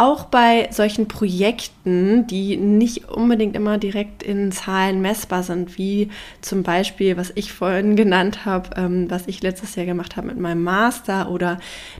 Auch 0.00 0.24
bei 0.24 0.66
solchen 0.70 1.08
Projekten, 1.08 2.26
die 2.26 2.56
nicht 2.56 3.10
unbedingt 3.10 3.54
immer 3.54 3.76
direkt 3.76 4.22
in 4.22 4.50
Zahlen 4.50 5.02
messbar 5.02 5.42
sind, 5.42 5.76
wie 5.76 6.08
zum 6.40 6.62
Beispiel, 6.62 7.18
was 7.18 7.32
ich 7.34 7.52
vorhin 7.52 7.96
genannt 7.96 8.46
habe, 8.46 8.70
ähm, 8.78 9.10
was 9.10 9.26
ich 9.26 9.42
letztes 9.42 9.74
Jahr 9.74 9.84
gemacht 9.84 10.16
habe 10.16 10.28
mit 10.28 10.38
meinem 10.38 10.62
Master 10.62 11.30
oder 11.30 11.58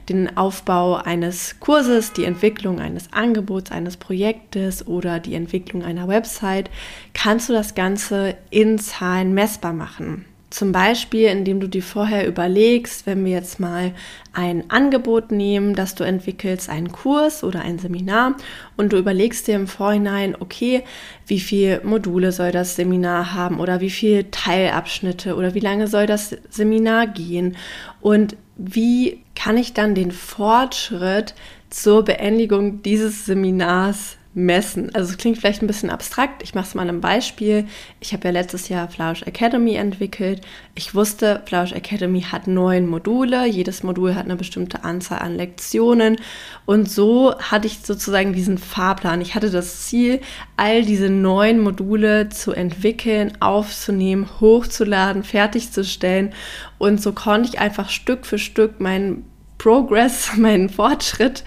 den 0.09 0.35
Aufbau 0.35 0.95
eines 0.95 1.59
Kurses, 1.59 2.11
die 2.11 2.23
Entwicklung 2.25 2.79
eines 2.79 3.13
Angebots, 3.13 3.71
eines 3.71 3.97
Projektes 3.97 4.87
oder 4.87 5.19
die 5.19 5.35
Entwicklung 5.35 5.83
einer 5.83 6.07
Website, 6.07 6.71
kannst 7.13 7.49
du 7.49 7.53
das 7.53 7.75
Ganze 7.75 8.35
in 8.49 8.79
Zahlen 8.79 9.35
messbar 9.35 9.73
machen. 9.73 10.25
Zum 10.51 10.73
Beispiel, 10.73 11.27
indem 11.29 11.61
du 11.61 11.67
dir 11.67 11.81
vorher 11.81 12.27
überlegst, 12.27 13.07
wenn 13.07 13.23
wir 13.23 13.31
jetzt 13.31 13.61
mal 13.61 13.93
ein 14.33 14.69
Angebot 14.69 15.31
nehmen, 15.31 15.75
das 15.75 15.95
du 15.95 16.03
entwickelst, 16.03 16.69
einen 16.69 16.91
Kurs 16.91 17.45
oder 17.45 17.61
ein 17.61 17.79
Seminar 17.79 18.35
und 18.75 18.91
du 18.91 18.97
überlegst 18.97 19.47
dir 19.47 19.55
im 19.55 19.67
Vorhinein, 19.67 20.35
okay, 20.37 20.83
wie 21.25 21.39
viele 21.39 21.79
Module 21.85 22.33
soll 22.33 22.51
das 22.51 22.75
Seminar 22.75 23.33
haben 23.33 23.61
oder 23.61 23.79
wie 23.79 23.89
viele 23.89 24.29
Teilabschnitte 24.29 25.37
oder 25.37 25.53
wie 25.53 25.61
lange 25.61 25.87
soll 25.87 26.05
das 26.05 26.35
Seminar 26.49 27.07
gehen? 27.07 27.55
Und 28.01 28.35
wie 28.57 29.23
kann 29.35 29.55
ich 29.55 29.71
dann 29.73 29.95
den 29.95 30.11
Fortschritt 30.11 31.33
zur 31.69 32.03
Beendigung 32.03 32.83
dieses 32.83 33.25
Seminars 33.25 34.17
messen. 34.33 34.93
Also 34.95 35.11
es 35.11 35.17
klingt 35.17 35.37
vielleicht 35.37 35.61
ein 35.61 35.67
bisschen 35.67 35.89
abstrakt. 35.89 36.41
Ich 36.41 36.55
mache 36.55 36.67
es 36.67 36.75
mal 36.75 36.83
einem 36.83 37.01
Beispiel. 37.01 37.65
Ich 37.99 38.13
habe 38.13 38.27
ja 38.29 38.31
letztes 38.31 38.69
Jahr 38.69 38.87
Flausch 38.87 39.23
Academy 39.23 39.75
entwickelt. 39.75 40.41
Ich 40.73 40.95
wusste, 40.95 41.41
Flausch 41.45 41.73
Academy 41.73 42.21
hat 42.21 42.47
neun 42.47 42.87
Module. 42.87 43.45
Jedes 43.45 43.83
Modul 43.83 44.15
hat 44.15 44.25
eine 44.25 44.37
bestimmte 44.37 44.85
Anzahl 44.85 45.19
an 45.19 45.35
Lektionen. 45.35 46.15
Und 46.65 46.89
so 46.89 47.37
hatte 47.39 47.67
ich 47.67 47.79
sozusagen 47.79 48.31
diesen 48.31 48.57
Fahrplan. 48.57 49.19
Ich 49.19 49.35
hatte 49.35 49.49
das 49.49 49.87
Ziel, 49.87 50.21
all 50.55 50.83
diese 50.83 51.09
neun 51.09 51.59
Module 51.59 52.29
zu 52.29 52.53
entwickeln, 52.53 53.33
aufzunehmen, 53.41 54.29
hochzuladen, 54.39 55.23
fertigzustellen. 55.23 56.33
Und 56.77 57.01
so 57.01 57.11
konnte 57.11 57.49
ich 57.49 57.59
einfach 57.59 57.89
Stück 57.89 58.25
für 58.25 58.39
Stück 58.39 58.79
meinen 58.79 59.25
Progress, 59.61 60.31
meinen 60.37 60.69
Fortschritt 60.69 61.43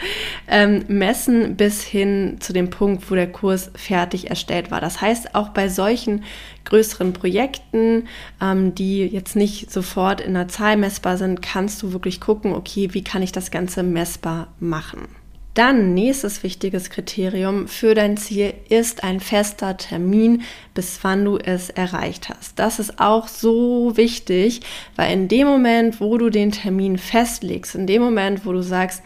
ähm, 0.46 0.84
messen 0.86 1.56
bis 1.56 1.82
hin 1.82 2.36
zu 2.38 2.52
dem 2.52 2.70
Punkt, 2.70 3.10
wo 3.10 3.16
der 3.16 3.26
Kurs 3.26 3.72
fertig 3.74 4.30
erstellt 4.30 4.70
war. 4.70 4.80
Das 4.80 5.00
heißt, 5.00 5.34
auch 5.34 5.48
bei 5.48 5.68
solchen 5.68 6.22
größeren 6.64 7.12
Projekten, 7.12 8.06
ähm, 8.40 8.72
die 8.76 9.04
jetzt 9.04 9.34
nicht 9.34 9.72
sofort 9.72 10.20
in 10.20 10.34
der 10.34 10.46
Zahl 10.46 10.76
messbar 10.76 11.16
sind, 11.16 11.42
kannst 11.42 11.82
du 11.82 11.92
wirklich 11.92 12.20
gucken, 12.20 12.52
okay, 12.52 12.90
wie 12.92 13.02
kann 13.02 13.22
ich 13.22 13.32
das 13.32 13.50
Ganze 13.50 13.82
messbar 13.82 14.46
machen. 14.60 15.08
Dann 15.54 15.94
nächstes 15.94 16.42
wichtiges 16.42 16.90
Kriterium 16.90 17.68
für 17.68 17.94
dein 17.94 18.16
Ziel 18.16 18.54
ist 18.68 19.04
ein 19.04 19.20
fester 19.20 19.76
Termin, 19.76 20.42
bis 20.74 20.98
wann 21.02 21.24
du 21.24 21.38
es 21.38 21.70
erreicht 21.70 22.28
hast. 22.28 22.58
Das 22.58 22.80
ist 22.80 22.98
auch 22.98 23.28
so 23.28 23.96
wichtig, 23.96 24.62
weil 24.96 25.12
in 25.12 25.28
dem 25.28 25.46
Moment, 25.46 26.00
wo 26.00 26.18
du 26.18 26.28
den 26.28 26.50
Termin 26.50 26.98
festlegst, 26.98 27.76
in 27.76 27.86
dem 27.86 28.02
Moment, 28.02 28.44
wo 28.44 28.52
du 28.52 28.62
sagst, 28.62 29.02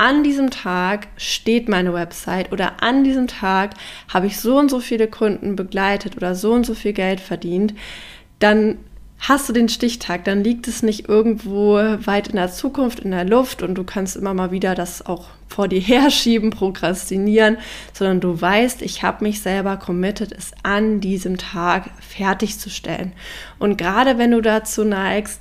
an 0.00 0.22
diesem 0.22 0.50
Tag 0.50 1.08
steht 1.16 1.68
meine 1.68 1.92
Website 1.92 2.52
oder 2.52 2.80
an 2.84 3.02
diesem 3.02 3.26
Tag 3.26 3.74
habe 4.06 4.28
ich 4.28 4.38
so 4.38 4.56
und 4.56 4.70
so 4.70 4.78
viele 4.78 5.08
Kunden 5.08 5.56
begleitet 5.56 6.16
oder 6.16 6.36
so 6.36 6.52
und 6.52 6.64
so 6.64 6.74
viel 6.74 6.92
Geld 6.92 7.20
verdient, 7.20 7.74
dann 8.38 8.78
hast 9.18 9.48
du 9.48 9.52
den 9.52 9.68
Stichtag, 9.68 10.24
dann 10.24 10.44
liegt 10.44 10.68
es 10.68 10.82
nicht 10.82 11.08
irgendwo 11.08 11.74
weit 11.74 12.28
in 12.28 12.36
der 12.36 12.50
Zukunft, 12.50 13.00
in 13.00 13.10
der 13.10 13.24
Luft 13.24 13.62
und 13.62 13.74
du 13.74 13.84
kannst 13.84 14.16
immer 14.16 14.34
mal 14.34 14.50
wieder 14.50 14.74
das 14.74 15.04
auch 15.04 15.26
vor 15.48 15.68
dir 15.68 15.80
herschieben, 15.82 16.50
prokrastinieren, 16.50 17.58
sondern 17.92 18.20
du 18.20 18.40
weißt, 18.40 18.82
ich 18.82 19.02
habe 19.02 19.24
mich 19.24 19.40
selber 19.40 19.76
committed, 19.76 20.32
es 20.32 20.52
an 20.62 21.00
diesem 21.00 21.36
Tag 21.36 21.90
fertigzustellen. 22.00 23.12
Und 23.58 23.76
gerade 23.76 24.18
wenn 24.18 24.30
du 24.30 24.40
dazu 24.40 24.84
neigst, 24.84 25.40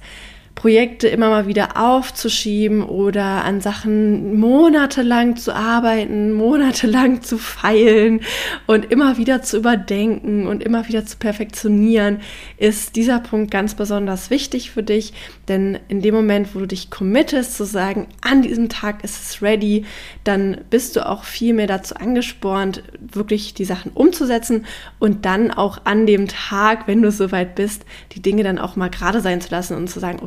Projekte 0.58 1.08
immer 1.08 1.30
mal 1.30 1.46
wieder 1.46 1.78
aufzuschieben 1.78 2.82
oder 2.82 3.46
an 3.46 3.62
Sachen 3.62 4.40
monatelang 4.40 5.36
zu 5.36 5.54
arbeiten, 5.54 6.34
monatelang 6.34 7.22
zu 7.22 7.38
feilen 7.38 8.22
und 8.66 8.92
immer 8.92 9.18
wieder 9.18 9.44
zu 9.44 9.58
überdenken 9.58 10.48
und 10.48 10.64
immer 10.64 10.88
wieder 10.88 11.06
zu 11.06 11.18
perfektionieren, 11.18 12.22
ist 12.58 12.96
dieser 12.96 13.20
Punkt 13.20 13.52
ganz 13.52 13.76
besonders 13.76 14.32
wichtig 14.32 14.72
für 14.72 14.82
dich, 14.82 15.14
denn 15.48 15.78
in 15.90 16.02
dem 16.02 16.16
Moment, 16.16 16.56
wo 16.56 16.60
du 16.60 16.66
dich 16.66 16.90
committest 16.90 17.56
zu 17.56 17.64
sagen, 17.64 18.08
an 18.22 18.42
diesem 18.42 18.68
Tag 18.68 19.04
ist 19.04 19.22
es 19.22 19.42
ready, 19.44 19.86
dann 20.24 20.62
bist 20.72 20.96
du 20.96 21.08
auch 21.08 21.24
viel 21.24 21.54
mehr 21.54 21.68
dazu 21.68 21.96
angespornt, 21.96 22.82
wirklich 23.00 23.54
die 23.54 23.66
Sachen 23.66 23.92
umzusetzen 23.92 24.66
und 24.98 25.26
dann 25.26 25.52
auch 25.52 25.82
an 25.84 26.08
dem 26.08 26.28
Tag, 26.28 26.88
wenn 26.88 27.04
du 27.04 27.12
soweit 27.12 27.54
bist, 27.54 27.86
die 28.14 28.24
Dinge 28.24 28.42
dann 28.42 28.58
auch 28.58 28.76
mal 28.76 28.90
gerade 28.90 29.22
sein 29.22 29.40
zu 29.40 29.52
lassen 29.52 29.78
und 29.78 29.88
zu 29.88 30.00
sagen, 30.00 30.18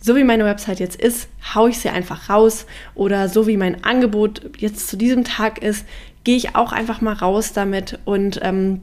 so 0.00 0.16
wie 0.16 0.24
meine 0.24 0.44
Website 0.44 0.80
jetzt 0.80 1.00
ist, 1.00 1.28
haue 1.54 1.70
ich 1.70 1.78
sie 1.78 1.88
einfach 1.88 2.28
raus 2.28 2.66
oder 2.94 3.28
so 3.28 3.46
wie 3.46 3.56
mein 3.56 3.84
Angebot 3.84 4.42
jetzt 4.58 4.88
zu 4.88 4.96
diesem 4.96 5.24
Tag 5.24 5.62
ist, 5.62 5.84
gehe 6.24 6.36
ich 6.36 6.54
auch 6.54 6.72
einfach 6.72 7.00
mal 7.00 7.14
raus 7.14 7.52
damit 7.52 7.98
und 8.04 8.38
ähm, 8.42 8.80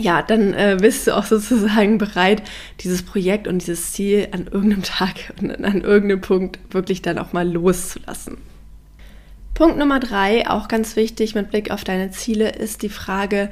ja, 0.00 0.22
dann 0.22 0.54
äh, 0.54 0.78
bist 0.80 1.06
du 1.06 1.16
auch 1.16 1.24
sozusagen 1.24 1.98
bereit, 1.98 2.42
dieses 2.80 3.02
Projekt 3.02 3.48
und 3.48 3.58
dieses 3.58 3.92
Ziel 3.92 4.28
an 4.30 4.46
irgendeinem 4.46 4.84
Tag 4.84 5.32
und 5.40 5.50
an 5.64 5.80
irgendeinem 5.82 6.20
Punkt 6.20 6.58
wirklich 6.70 7.02
dann 7.02 7.18
auch 7.18 7.32
mal 7.32 7.48
loszulassen. 7.48 8.38
Punkt 9.54 9.76
Nummer 9.76 9.98
drei, 9.98 10.48
auch 10.48 10.68
ganz 10.68 10.94
wichtig 10.94 11.34
mit 11.34 11.50
Blick 11.50 11.72
auf 11.72 11.82
deine 11.82 12.12
Ziele, 12.12 12.50
ist 12.50 12.82
die 12.82 12.88
Frage, 12.88 13.50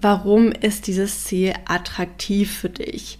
warum 0.00 0.52
ist 0.52 0.86
dieses 0.86 1.24
Ziel 1.24 1.52
attraktiv 1.66 2.56
für 2.58 2.68
dich? 2.68 3.18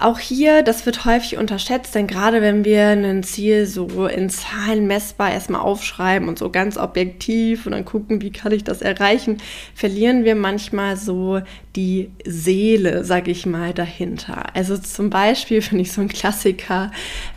Auch 0.00 0.18
hier, 0.18 0.62
das 0.62 0.86
wird 0.86 1.04
häufig 1.04 1.36
unterschätzt, 1.36 1.94
denn 1.94 2.06
gerade 2.06 2.40
wenn 2.40 2.64
wir 2.64 2.88
ein 2.88 3.22
Ziel 3.22 3.66
so 3.66 4.06
in 4.06 4.30
Zahlen 4.30 4.86
messbar 4.86 5.30
erstmal 5.30 5.60
aufschreiben 5.60 6.26
und 6.26 6.38
so 6.38 6.48
ganz 6.48 6.78
objektiv 6.78 7.66
und 7.66 7.72
dann 7.72 7.84
gucken, 7.84 8.22
wie 8.22 8.32
kann 8.32 8.52
ich 8.52 8.64
das 8.64 8.80
erreichen, 8.80 9.36
verlieren 9.74 10.24
wir 10.24 10.36
manchmal 10.36 10.96
so 10.96 11.42
die 11.76 12.10
Seele, 12.24 13.04
sag 13.04 13.28
ich 13.28 13.46
mal, 13.46 13.74
dahinter. 13.74 14.54
Also 14.54 14.76
zum 14.78 15.10
Beispiel 15.10 15.62
finde 15.62 15.82
ich 15.82 15.92
so 15.92 16.00
ein 16.00 16.08
Klassiker, 16.08 16.90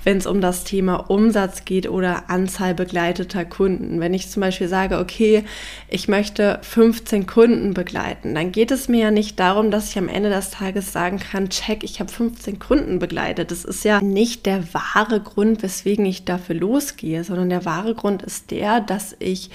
wenn 0.04 0.18
es 0.18 0.26
um 0.26 0.42
das 0.42 0.64
Thema 0.64 1.10
Umsatz 1.10 1.66
geht 1.66 1.88
oder 1.90 2.30
Anzahl 2.30 2.74
begleiteter 2.74 3.46
Kunden. 3.46 4.00
Wenn 4.00 4.14
ich 4.14 4.30
zum 4.30 4.42
Beispiel 4.42 4.68
sage, 4.68 4.98
okay, 5.00 5.44
ich 5.88 6.08
möchte 6.08 6.60
15 6.64 7.28
Kunden 7.28 7.74
begleiten, 7.74 8.34
dann 8.34 8.52
geht 8.52 8.72
es 8.72 8.88
mir 8.88 9.02
ja 9.02 9.12
nicht 9.12 9.40
darum, 9.40 9.70
dass 9.70 9.90
ich 9.90 9.98
am 9.98 10.08
Ende 10.08 10.30
des 10.30 10.50
Tages 10.50 10.92
sagen 10.92 11.20
kann, 11.20 11.50
check, 11.50 11.84
ich 11.84 12.00
habe 12.00 12.12
15 12.12 12.53
den 12.54 12.60
Kunden 12.60 13.00
begleitet. 13.00 13.52
Das 13.52 13.66
ist 13.66 13.84
ja 13.84 14.02
nicht 14.02 14.46
der 14.46 14.64
wahre 14.74 15.20
Grund, 15.20 15.64
weswegen 15.64 16.06
ich 16.06 16.26
dafür 16.26 16.56
losgehe, 16.56 17.24
sondern 17.24 17.50
der 17.50 17.66
wahre 17.66 17.96
Grund 17.96 18.22
ist 18.22 18.52
der, 18.52 18.80
dass 18.80 19.16
ich 19.20 19.50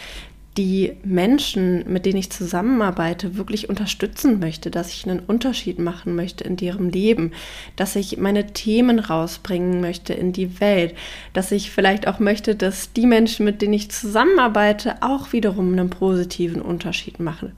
die 0.57 0.95
Menschen, 1.05 1.85
mit 1.91 2.05
denen 2.05 2.19
ich 2.19 2.31
zusammenarbeite, 2.31 3.37
wirklich 3.37 3.69
unterstützen 3.69 4.41
möchte, 4.41 4.73
dass 4.73 4.93
ich 4.93 5.09
einen 5.09 5.21
Unterschied 5.21 5.79
machen 5.79 6.17
möchte 6.17 6.43
in 6.43 6.59
ihrem 6.59 6.89
Leben, 6.89 7.31
dass 7.77 7.95
ich 7.95 8.17
meine 8.17 8.53
Themen 8.53 8.99
rausbringen 8.99 9.81
möchte 9.81 10.15
in 10.15 10.33
die 10.33 10.61
Welt, 10.61 10.97
dass 11.33 11.53
ich 11.53 11.71
vielleicht 11.71 12.09
auch 12.09 12.19
möchte, 12.19 12.57
dass 12.57 12.93
die 12.93 13.07
Menschen, 13.07 13.45
mit 13.45 13.63
denen 13.63 13.75
ich 13.75 13.93
zusammenarbeite, 13.93 15.01
auch 15.01 15.33
wiederum 15.33 15.73
einen 15.73 15.91
positiven 15.91 16.61
Unterschied 16.61 17.21
machen. 17.21 17.53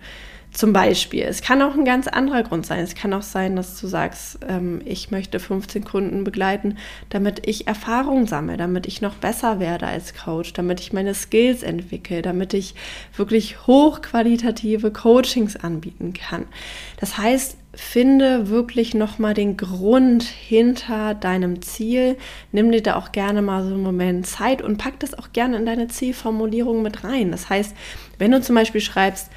Zum 0.60 0.74
Beispiel. 0.74 1.22
Es 1.22 1.40
kann 1.40 1.62
auch 1.62 1.72
ein 1.72 1.86
ganz 1.86 2.06
anderer 2.06 2.42
Grund 2.42 2.66
sein. 2.66 2.80
Es 2.80 2.94
kann 2.94 3.14
auch 3.14 3.22
sein, 3.22 3.56
dass 3.56 3.80
du 3.80 3.86
sagst, 3.86 4.40
ähm, 4.46 4.82
ich 4.84 5.10
möchte 5.10 5.40
15 5.40 5.84
Kunden 5.84 6.22
begleiten, 6.22 6.76
damit 7.08 7.48
ich 7.48 7.66
Erfahrung 7.66 8.26
sammle, 8.26 8.58
damit 8.58 8.86
ich 8.86 9.00
noch 9.00 9.14
besser 9.14 9.58
werde 9.58 9.86
als 9.86 10.12
Coach, 10.12 10.52
damit 10.52 10.80
ich 10.80 10.92
meine 10.92 11.14
Skills 11.14 11.62
entwickle, 11.62 12.20
damit 12.20 12.52
ich 12.52 12.74
wirklich 13.16 13.66
hochqualitative 13.66 14.90
Coachings 14.90 15.56
anbieten 15.56 16.12
kann. 16.12 16.44
Das 16.98 17.16
heißt, 17.16 17.56
finde 17.72 18.50
wirklich 18.50 18.94
nochmal 18.94 19.32
den 19.32 19.56
Grund 19.56 20.24
hinter 20.24 21.14
deinem 21.14 21.62
Ziel. 21.62 22.16
Nimm 22.52 22.72
dir 22.72 22.82
da 22.82 22.96
auch 22.96 23.12
gerne 23.12 23.42
mal 23.42 23.62
so 23.62 23.72
einen 23.72 23.82
Moment 23.82 24.26
Zeit 24.26 24.60
und 24.60 24.76
pack 24.76 24.98
das 24.98 25.14
auch 25.14 25.32
gerne 25.32 25.56
in 25.56 25.66
deine 25.66 25.88
Zielformulierung 25.88 26.82
mit 26.82 27.04
rein. 27.04 27.30
Das 27.30 27.48
heißt, 27.48 27.74
wenn 28.18 28.32
du 28.32 28.42
zum 28.42 28.56
Beispiel 28.56 28.80
schreibst, 28.80 29.30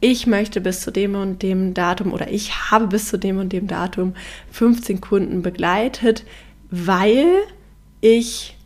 ich 0.00 0.26
möchte 0.26 0.60
bis 0.60 0.80
zu 0.80 0.90
dem 0.90 1.14
und 1.14 1.42
dem 1.42 1.74
Datum 1.74 2.12
oder 2.12 2.30
ich 2.30 2.70
habe 2.70 2.86
bis 2.86 3.08
zu 3.08 3.18
dem 3.18 3.38
und 3.38 3.52
dem 3.52 3.66
Datum 3.66 4.14
15 4.52 5.00
Kunden 5.00 5.42
begleitet, 5.42 6.24
weil 6.70 7.26
ich 8.00 8.56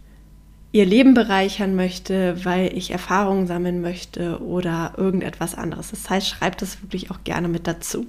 ihr 0.73 0.87
Leben 0.87 1.15
bereichern 1.15 1.75
möchte, 1.77 2.45
weil 2.45 2.77
ich 2.77 2.91
Erfahrungen 2.91 3.47
sammeln 3.47 3.81
möchte 3.81 4.43
oder 4.43 4.95
irgendetwas 4.97 5.55
anderes. 5.55 5.91
Das 5.91 6.09
heißt, 6.09 6.29
schreibt 6.29 6.63
das 6.63 6.83
wirklich 6.83 7.11
auch 7.11 7.25
gerne 7.25 7.49
mit 7.49 7.67
dazu. 7.67 8.07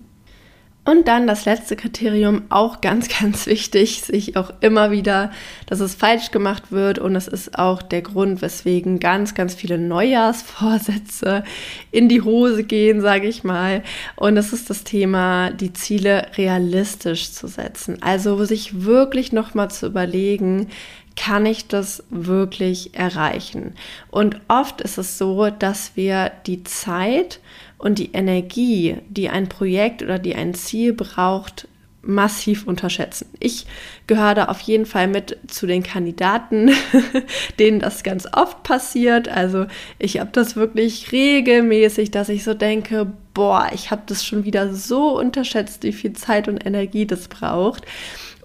Und 0.86 1.08
dann 1.08 1.28
das 1.28 1.46
letzte 1.46 1.78
Kriterium, 1.78 2.44
auch 2.50 2.82
ganz, 2.82 3.08
ganz 3.20 3.46
wichtig, 3.46 4.02
sich 4.02 4.36
auch 4.36 4.52
immer 4.60 4.92
wieder, 4.92 5.32
dass 5.66 5.80
es 5.80 5.96
falsch 5.96 6.32
gemacht 6.32 6.72
wird. 6.72 7.00
Und 7.00 7.16
es 7.16 7.28
ist 7.28 7.58
auch 7.58 7.82
der 7.82 8.02
Grund, 8.02 8.42
weswegen 8.42 9.00
ganz, 9.00 9.34
ganz 9.34 9.54
viele 9.56 9.78
Neujahrsvorsätze 9.78 11.44
in 11.92 12.10
die 12.10 12.22
Hose 12.22 12.64
gehen, 12.64 13.00
sage 13.02 13.28
ich 13.28 13.44
mal. 13.44 13.84
Und 14.18 14.36
es 14.36 14.52
ist 14.52 14.70
das 14.70 14.84
Thema, 14.84 15.52
die 15.52 15.72
Ziele 15.72 16.28
realistisch 16.38 17.32
zu 17.32 17.48
setzen. 17.48 18.02
Also 18.02 18.44
sich 18.44 18.84
wirklich 18.84 19.32
nochmal 19.32 19.72
zu 19.72 19.86
überlegen, 19.86 20.68
kann 21.16 21.46
ich 21.46 21.68
das 21.68 22.04
wirklich 22.10 22.96
erreichen? 22.96 23.76
Und 24.10 24.40
oft 24.48 24.82
ist 24.82 24.98
es 24.98 25.18
so, 25.18 25.50
dass 25.50 25.96
wir 25.96 26.32
die 26.48 26.64
Zeit 26.64 27.40
und 27.84 28.00
die 28.00 28.14
Energie, 28.14 28.96
die 29.10 29.28
ein 29.28 29.50
Projekt 29.50 30.02
oder 30.04 30.18
die 30.18 30.36
ein 30.36 30.54
Ziel 30.54 30.94
braucht, 30.94 31.68
massiv 32.02 32.66
unterschätzen. 32.66 33.28
Ich 33.40 33.66
gehöre 34.08 34.36
da 34.36 34.46
auf 34.46 34.62
jeden 34.62 34.86
Fall 34.86 35.10
mit 35.10 35.38
zu 35.48 35.68
den 35.68 35.84
Kandidaten, 35.84 36.72
denen 37.60 37.82
das 37.82 38.04
ganz 38.04 38.26
oft 38.32 38.64
passiert. 38.64 39.28
Also 39.28 39.66
ich 40.00 40.20
habe 40.22 40.30
das 40.32 40.56
wirklich 40.56 41.12
regelmäßig, 41.12 42.10
dass 42.10 42.30
ich 42.30 42.46
so 42.46 42.54
denke, 42.54 43.12
boah, 43.34 43.70
ich 43.74 43.92
habe 43.92 44.04
das 44.06 44.26
schon 44.26 44.46
wieder 44.46 44.74
so 44.74 45.20
unterschätzt, 45.20 45.84
wie 45.84 45.94
viel 45.94 46.14
Zeit 46.14 46.48
und 46.48 46.66
Energie 46.66 47.06
das 47.06 47.28
braucht. 47.28 47.84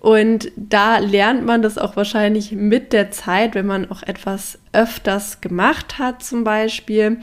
Und 0.01 0.51
da 0.57 0.99
lernt 0.99 1.45
man 1.45 1.63
das 1.63 1.79
auch 1.79 1.95
wahrscheinlich 1.95 2.53
mit 2.53 2.93
der 2.93 3.13
Zeit, 3.13 3.55
wenn 3.55 3.67
man 3.67 3.89
auch 3.91 4.03
etwas 4.03 4.59
öfters 4.73 5.41
gemacht 5.41 5.99
hat 5.99 6.25
zum 6.25 6.43
Beispiel. 6.43 7.19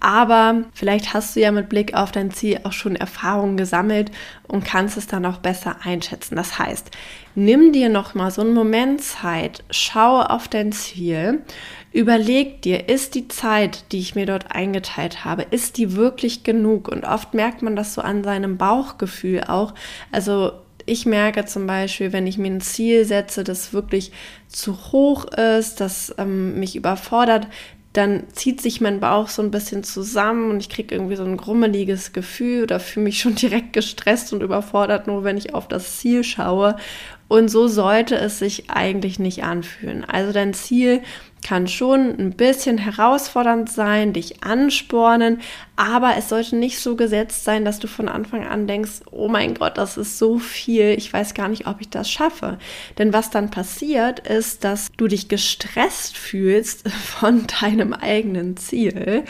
Aber 0.00 0.64
vielleicht 0.72 1.12
hast 1.12 1.36
du 1.36 1.40
ja 1.40 1.52
mit 1.52 1.68
Blick 1.68 1.92
auf 1.94 2.10
dein 2.10 2.30
Ziel 2.30 2.60
auch 2.64 2.72
schon 2.72 2.96
Erfahrungen 2.96 3.58
gesammelt 3.58 4.10
und 4.48 4.64
kannst 4.64 4.96
es 4.96 5.06
dann 5.06 5.26
auch 5.26 5.38
besser 5.38 5.76
einschätzen. 5.84 6.36
Das 6.36 6.58
heißt, 6.58 6.90
nimm 7.34 7.72
dir 7.72 7.90
noch 7.90 8.14
mal 8.14 8.30
so 8.30 8.40
einen 8.40 8.54
Moment 8.54 9.02
Zeit, 9.02 9.62
schau 9.70 10.22
auf 10.22 10.48
dein 10.48 10.72
Ziel, 10.72 11.42
überleg 11.92 12.62
dir, 12.62 12.88
ist 12.88 13.14
die 13.14 13.28
Zeit, 13.28 13.92
die 13.92 13.98
ich 13.98 14.14
mir 14.14 14.24
dort 14.24 14.52
eingeteilt 14.52 15.26
habe, 15.26 15.42
ist 15.42 15.76
die 15.76 15.94
wirklich 15.94 16.44
genug? 16.44 16.88
Und 16.88 17.04
oft 17.04 17.34
merkt 17.34 17.60
man 17.60 17.76
das 17.76 17.92
so 17.92 18.00
an 18.00 18.24
seinem 18.24 18.56
Bauchgefühl 18.56 19.44
auch. 19.44 19.74
Also 20.12 20.52
ich 20.86 21.04
merke 21.04 21.44
zum 21.44 21.66
Beispiel, 21.66 22.12
wenn 22.12 22.26
ich 22.26 22.38
mir 22.38 22.50
ein 22.50 22.62
Ziel 22.62 23.04
setze, 23.04 23.44
das 23.44 23.74
wirklich 23.74 24.12
zu 24.48 24.76
hoch 24.92 25.26
ist, 25.26 25.80
das 25.80 26.14
ähm, 26.18 26.58
mich 26.58 26.74
überfordert, 26.74 27.46
dann 27.92 28.24
zieht 28.32 28.60
sich 28.60 28.80
mein 28.80 29.00
Bauch 29.00 29.28
so 29.28 29.42
ein 29.42 29.50
bisschen 29.50 29.82
zusammen 29.82 30.50
und 30.50 30.60
ich 30.60 30.68
kriege 30.68 30.94
irgendwie 30.94 31.16
so 31.16 31.24
ein 31.24 31.36
grummeliges 31.36 32.12
Gefühl 32.12 32.62
oder 32.62 32.78
fühle 32.78 33.04
mich 33.04 33.20
schon 33.20 33.34
direkt 33.36 33.72
gestresst 33.72 34.32
und 34.32 34.42
überfordert, 34.42 35.06
nur 35.06 35.24
wenn 35.24 35.36
ich 35.36 35.54
auf 35.54 35.66
das 35.66 35.98
Ziel 35.98 36.22
schaue. 36.22 36.76
Und 37.30 37.48
so 37.48 37.68
sollte 37.68 38.16
es 38.16 38.40
sich 38.40 38.70
eigentlich 38.70 39.20
nicht 39.20 39.44
anfühlen. 39.44 40.04
Also 40.04 40.32
dein 40.32 40.52
Ziel 40.52 41.00
kann 41.44 41.68
schon 41.68 42.18
ein 42.18 42.32
bisschen 42.32 42.76
herausfordernd 42.76 43.70
sein, 43.70 44.12
dich 44.12 44.42
anspornen, 44.42 45.40
aber 45.76 46.16
es 46.18 46.28
sollte 46.28 46.56
nicht 46.56 46.80
so 46.80 46.96
gesetzt 46.96 47.44
sein, 47.44 47.64
dass 47.64 47.78
du 47.78 47.86
von 47.86 48.08
Anfang 48.08 48.44
an 48.48 48.66
denkst, 48.66 49.02
oh 49.12 49.28
mein 49.28 49.54
Gott, 49.54 49.78
das 49.78 49.96
ist 49.96 50.18
so 50.18 50.40
viel, 50.40 50.90
ich 50.98 51.12
weiß 51.12 51.34
gar 51.34 51.46
nicht, 51.46 51.68
ob 51.68 51.80
ich 51.80 51.88
das 51.88 52.10
schaffe. 52.10 52.58
Denn 52.98 53.12
was 53.12 53.30
dann 53.30 53.52
passiert, 53.52 54.26
ist, 54.26 54.64
dass 54.64 54.90
du 54.96 55.06
dich 55.06 55.28
gestresst 55.28 56.16
fühlst 56.16 56.88
von 56.90 57.46
deinem 57.60 57.92
eigenen 57.92 58.56
Ziel, 58.56 59.22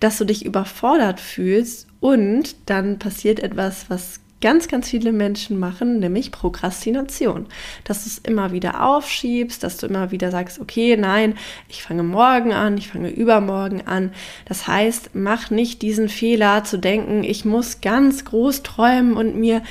dass 0.00 0.18
du 0.18 0.24
dich 0.24 0.44
überfordert 0.44 1.20
fühlst 1.20 1.86
und 2.00 2.56
dann 2.66 2.98
passiert 2.98 3.38
etwas, 3.38 3.88
was 3.88 4.23
ganz, 4.44 4.68
ganz 4.68 4.90
viele 4.90 5.10
Menschen 5.10 5.58
machen, 5.58 6.00
nämlich 6.00 6.30
Prokrastination. 6.30 7.46
Dass 7.84 8.04
du 8.04 8.10
es 8.10 8.18
immer 8.18 8.52
wieder 8.52 8.86
aufschiebst, 8.86 9.64
dass 9.64 9.78
du 9.78 9.86
immer 9.86 10.10
wieder 10.10 10.30
sagst, 10.30 10.60
okay, 10.60 10.98
nein, 10.98 11.38
ich 11.66 11.82
fange 11.82 12.02
morgen 12.02 12.52
an, 12.52 12.76
ich 12.76 12.88
fange 12.88 13.08
übermorgen 13.08 13.86
an. 13.86 14.12
Das 14.44 14.68
heißt, 14.68 15.14
mach 15.14 15.48
nicht 15.48 15.80
diesen 15.80 16.10
Fehler 16.10 16.62
zu 16.62 16.76
denken, 16.76 17.24
ich 17.24 17.46
muss 17.46 17.80
ganz 17.80 18.26
groß 18.26 18.62
träumen 18.62 19.14
und 19.14 19.34
mir 19.34 19.62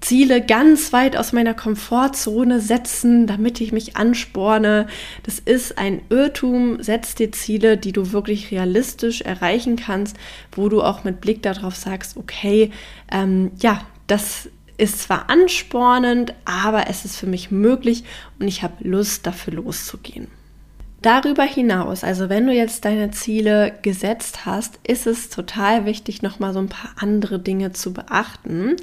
Ziele 0.00 0.44
ganz 0.44 0.92
weit 0.92 1.16
aus 1.16 1.32
meiner 1.32 1.54
Komfortzone 1.54 2.58
setzen, 2.58 3.28
damit 3.28 3.60
ich 3.60 3.70
mich 3.70 3.96
ansporne. 3.96 4.88
Das 5.22 5.38
ist 5.38 5.78
ein 5.78 6.02
Irrtum. 6.10 6.82
Setz 6.82 7.14
dir 7.14 7.30
Ziele, 7.30 7.76
die 7.76 7.92
du 7.92 8.10
wirklich 8.10 8.50
realistisch 8.50 9.20
erreichen 9.20 9.76
kannst, 9.76 10.16
wo 10.50 10.68
du 10.68 10.82
auch 10.82 11.04
mit 11.04 11.20
Blick 11.20 11.42
darauf 11.42 11.76
sagst, 11.76 12.16
okay, 12.16 12.72
ähm, 13.12 13.52
ja, 13.60 13.82
das 14.06 14.48
ist 14.78 15.00
zwar 15.00 15.30
anspornend, 15.30 16.34
aber 16.44 16.88
es 16.88 17.04
ist 17.04 17.16
für 17.16 17.26
mich 17.26 17.50
möglich 17.50 18.04
und 18.38 18.48
ich 18.48 18.62
habe 18.62 18.86
Lust, 18.86 19.26
dafür 19.26 19.54
loszugehen. 19.54 20.28
Darüber 21.02 21.44
hinaus, 21.44 22.04
also 22.04 22.28
wenn 22.28 22.46
du 22.46 22.52
jetzt 22.52 22.84
deine 22.84 23.10
Ziele 23.10 23.78
gesetzt 23.82 24.44
hast, 24.44 24.80
ist 24.82 25.06
es 25.06 25.30
total 25.30 25.84
wichtig, 25.84 26.22
nochmal 26.22 26.52
so 26.52 26.58
ein 26.58 26.68
paar 26.68 26.90
andere 26.96 27.38
Dinge 27.38 27.72
zu 27.72 27.92
beachten. 27.92 28.76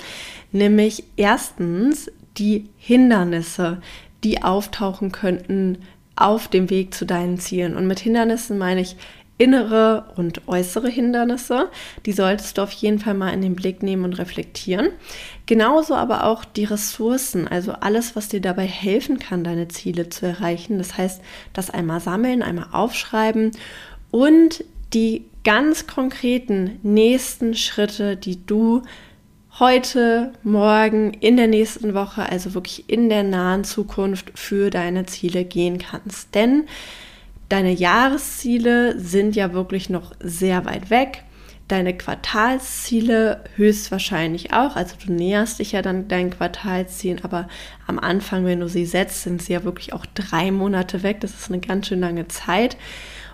Nämlich 0.52 1.04
erstens 1.18 2.12
die 2.38 2.70
Hindernisse, 2.78 3.82
die 4.24 4.42
auftauchen 4.42 5.12
könnten 5.12 5.80
auf 6.16 6.48
dem 6.48 6.70
Weg 6.70 6.94
zu 6.94 7.06
deinen 7.06 7.40
Zielen. 7.40 7.76
Und 7.76 7.88
mit 7.88 8.00
Hindernissen 8.00 8.58
meine 8.58 8.82
ich 8.82 8.96
innere 9.38 10.06
und 10.16 10.48
äußere 10.48 10.90
Hindernisse. 10.90 11.70
Die 12.06 12.12
solltest 12.12 12.58
du 12.58 12.62
auf 12.62 12.72
jeden 12.72 13.00
Fall 13.00 13.14
mal 13.14 13.30
in 13.30 13.42
den 13.42 13.56
Blick 13.56 13.84
nehmen 13.84 14.06
und 14.06 14.14
reflektieren. 14.14 14.90
Genauso 15.46 15.96
aber 15.96 16.26
auch 16.26 16.46
die 16.46 16.66
Ressourcen, 16.66 17.48
also 17.48 17.74
alles, 17.74 18.16
was 18.16 18.30
dir 18.30 18.42
dabei 18.42 18.66
helfen 18.66 19.20
kann, 19.20 19.44
deine 19.44 19.68
Ziele 19.68 20.10
zu 20.10 20.26
erreichen. 20.26 20.78
Das 20.78 20.98
heißt, 20.98 21.22
das 21.54 21.70
einmal 21.70 22.00
sammeln, 22.00 22.42
einmal 22.42 22.68
aufschreiben 22.72 23.52
und 24.12 24.64
die 24.94 25.26
ganz 25.44 25.88
konkreten 25.88 26.80
nächsten 26.84 27.56
Schritte, 27.56 28.16
die 28.16 28.46
du 28.46 28.84
heute, 29.60 30.34
morgen, 30.44 31.14
in 31.14 31.38
der 31.38 31.48
nächsten 31.48 31.94
Woche, 31.94 32.24
also 32.30 32.54
wirklich 32.54 32.90
in 32.90 33.10
der 33.10 33.24
nahen 33.24 33.64
Zukunft 33.64 34.32
für 34.38 34.70
deine 34.70 35.06
Ziele 35.06 35.44
gehen 35.44 35.78
kannst. 35.78 36.34
Denn 36.34 36.64
Deine 37.54 37.72
Jahresziele 37.72 39.00
sind 39.00 39.36
ja 39.36 39.54
wirklich 39.54 39.88
noch 39.88 40.14
sehr 40.20 40.66
weit 40.66 40.90
weg. 40.90 41.24
Deine 41.68 41.96
Quartalsziele 41.96 43.44
höchstwahrscheinlich 43.58 44.54
auch. 44.54 44.76
Also 44.76 44.96
du 45.06 45.14
näherst 45.14 45.60
dich 45.60 45.74
ja 45.74 45.84
dann 45.84 46.08
deinen 46.08 46.32
Quartalszielen, 46.32 47.24
aber 47.24 47.48
am 47.86 48.00
Anfang, 48.00 48.44
wenn 48.44 48.60
du 48.60 48.68
sie 48.68 48.88
setzt, 48.88 49.22
sind 49.22 49.40
sie 49.40 49.54
ja 49.54 49.64
wirklich 49.64 49.94
auch 49.94 50.08
drei 50.16 50.50
Monate 50.50 51.04
weg. 51.04 51.20
Das 51.20 51.36
ist 51.36 51.52
eine 51.52 51.60
ganz 51.60 51.90
schön 51.90 52.00
lange 52.00 52.28
Zeit. 52.28 52.76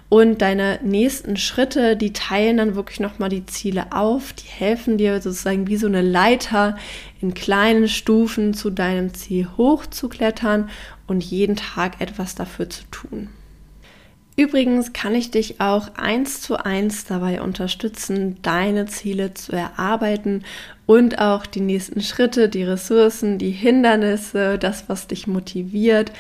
Und 0.09 0.41
deine 0.41 0.79
nächsten 0.83 1.37
Schritte, 1.37 1.95
die 1.95 2.11
teilen 2.11 2.57
dann 2.57 2.75
wirklich 2.75 2.99
nochmal 2.99 3.29
die 3.29 3.45
Ziele 3.45 3.93
auf, 3.93 4.33
die 4.33 4.49
helfen 4.49 4.97
dir 4.97 5.21
sozusagen 5.21 5.67
wie 5.67 5.77
so 5.77 5.87
eine 5.87 6.01
Leiter 6.01 6.77
in 7.21 7.33
kleinen 7.33 7.87
Stufen 7.87 8.53
zu 8.53 8.69
deinem 8.69 9.13
Ziel 9.13 9.47
hochzuklettern 9.55 10.69
und 11.07 11.23
jeden 11.23 11.55
Tag 11.55 12.01
etwas 12.01 12.35
dafür 12.35 12.69
zu 12.69 12.83
tun. 12.91 13.29
Übrigens 14.39 14.93
kann 14.93 15.15
ich 15.15 15.31
dich 15.31 15.59
auch 15.59 15.89
eins 15.97 16.41
zu 16.41 16.55
eins 16.55 17.03
dabei 17.03 17.41
unterstützen, 17.41 18.37
deine 18.41 18.85
Ziele 18.85 19.33
zu 19.33 19.51
erarbeiten 19.51 20.45
und 20.85 21.19
auch 21.19 21.45
die 21.45 21.59
nächsten 21.59 21.99
Schritte, 21.99 22.47
die 22.47 22.63
Ressourcen, 22.63 23.37
die 23.37 23.51
Hindernisse, 23.51 24.57
das, 24.57 24.87
was 24.87 25.07
dich 25.07 25.27
motiviert, 25.27 26.13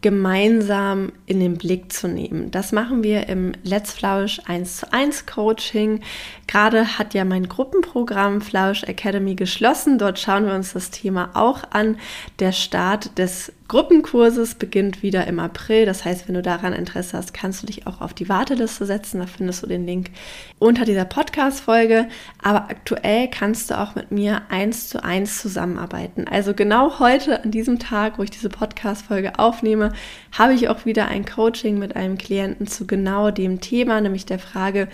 gemeinsam 0.00 1.12
in 1.26 1.40
den 1.40 1.58
Blick 1.58 1.92
zu 1.92 2.08
nehmen. 2.08 2.50
Das 2.50 2.72
machen 2.72 3.02
wir 3.02 3.28
im 3.28 3.52
Let's 3.64 3.92
Flausch 3.92 4.40
1 4.46 4.78
zu 4.78 4.90
1 4.90 5.26
Coaching. 5.26 6.00
Gerade 6.46 6.98
hat 6.98 7.12
ja 7.12 7.26
mein 7.26 7.50
Gruppenprogramm 7.50 8.40
Flausch 8.40 8.84
Academy 8.84 9.34
geschlossen. 9.34 9.98
Dort 9.98 10.18
schauen 10.18 10.46
wir 10.46 10.54
uns 10.54 10.72
das 10.72 10.90
Thema 10.90 11.32
auch 11.34 11.64
an. 11.70 11.98
Der 12.38 12.52
Start 12.52 13.18
des 13.18 13.52
Gruppenkurses 13.68 14.54
beginnt 14.54 15.02
wieder 15.02 15.26
im 15.26 15.38
April. 15.38 15.84
Das 15.84 16.02
heißt, 16.06 16.26
wenn 16.26 16.34
du 16.34 16.40
daran 16.40 16.72
Interesse 16.72 17.18
hast, 17.18 17.34
kannst 17.34 17.62
du 17.62 17.66
dich 17.66 17.86
auch 17.86 18.00
auf 18.00 18.14
die 18.14 18.30
Warteliste 18.30 18.86
setzen. 18.86 19.20
Da 19.20 19.26
findest 19.26 19.62
du 19.62 19.66
den 19.66 19.86
Link 19.86 20.10
unter 20.58 20.86
dieser 20.86 21.04
Podcast-Folge. 21.04 22.08
Aber 22.42 22.70
aktuell 22.70 23.28
kannst 23.28 23.70
du 23.70 23.78
auch 23.78 23.94
mit 23.94 24.10
mir 24.10 24.40
eins 24.48 24.88
zu 24.88 25.04
eins 25.04 25.42
zusammenarbeiten. 25.42 26.26
Also 26.26 26.54
genau 26.54 26.98
heute, 26.98 27.44
an 27.44 27.50
diesem 27.50 27.78
Tag, 27.78 28.18
wo 28.18 28.22
ich 28.22 28.30
diese 28.30 28.48
Podcast-Folge 28.48 29.38
aufnehme, 29.38 29.92
habe 30.32 30.54
ich 30.54 30.70
auch 30.70 30.86
wieder 30.86 31.08
ein 31.08 31.26
Coaching 31.26 31.78
mit 31.78 31.94
einem 31.94 32.16
Klienten 32.16 32.66
zu 32.66 32.86
genau 32.86 33.30
dem 33.30 33.60
Thema, 33.60 34.00
nämlich 34.00 34.24
der 34.24 34.38
Frage, 34.38 34.88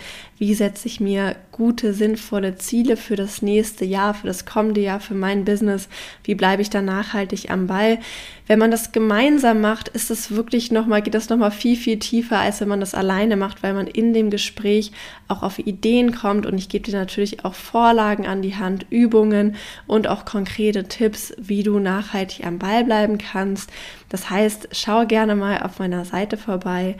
wie 0.44 0.52
setze 0.52 0.88
ich 0.88 1.00
mir 1.00 1.36
gute, 1.52 1.94
sinnvolle 1.94 2.56
Ziele 2.56 2.98
für 2.98 3.16
das 3.16 3.40
nächste 3.40 3.86
Jahr, 3.86 4.12
für 4.12 4.26
das 4.26 4.44
kommende 4.44 4.82
Jahr, 4.82 5.00
für 5.00 5.14
mein 5.14 5.46
Business, 5.46 5.88
wie 6.22 6.34
bleibe 6.34 6.60
ich 6.60 6.68
da 6.68 6.82
nachhaltig 6.82 7.50
am 7.50 7.66
Ball. 7.66 7.98
Wenn 8.46 8.58
man 8.58 8.70
das 8.70 8.92
gemeinsam 8.92 9.62
macht, 9.62 9.88
ist 9.88 10.10
es 10.10 10.32
wirklich 10.32 10.70
nochmal, 10.70 11.00
geht 11.00 11.14
das 11.14 11.30
nochmal 11.30 11.50
viel, 11.50 11.76
viel 11.76 11.98
tiefer, 11.98 12.40
als 12.40 12.60
wenn 12.60 12.68
man 12.68 12.80
das 12.80 12.92
alleine 12.92 13.38
macht, 13.38 13.62
weil 13.62 13.72
man 13.72 13.86
in 13.86 14.12
dem 14.12 14.28
Gespräch 14.28 14.92
auch 15.28 15.42
auf 15.42 15.58
Ideen 15.58 16.14
kommt 16.14 16.44
und 16.44 16.58
ich 16.58 16.68
gebe 16.68 16.84
dir 16.84 16.98
natürlich 16.98 17.46
auch 17.46 17.54
Vorlagen 17.54 18.26
an 18.26 18.42
die 18.42 18.56
Hand, 18.56 18.84
Übungen 18.90 19.56
und 19.86 20.08
auch 20.08 20.26
konkrete 20.26 20.84
Tipps, 20.84 21.32
wie 21.38 21.62
du 21.62 21.78
nachhaltig 21.78 22.44
am 22.44 22.58
Ball 22.58 22.84
bleiben 22.84 23.16
kannst. 23.16 23.70
Das 24.10 24.28
heißt, 24.28 24.68
schau 24.72 25.06
gerne 25.06 25.36
mal 25.36 25.62
auf 25.62 25.78
meiner 25.78 26.04
Seite 26.04 26.36
vorbei. 26.36 26.96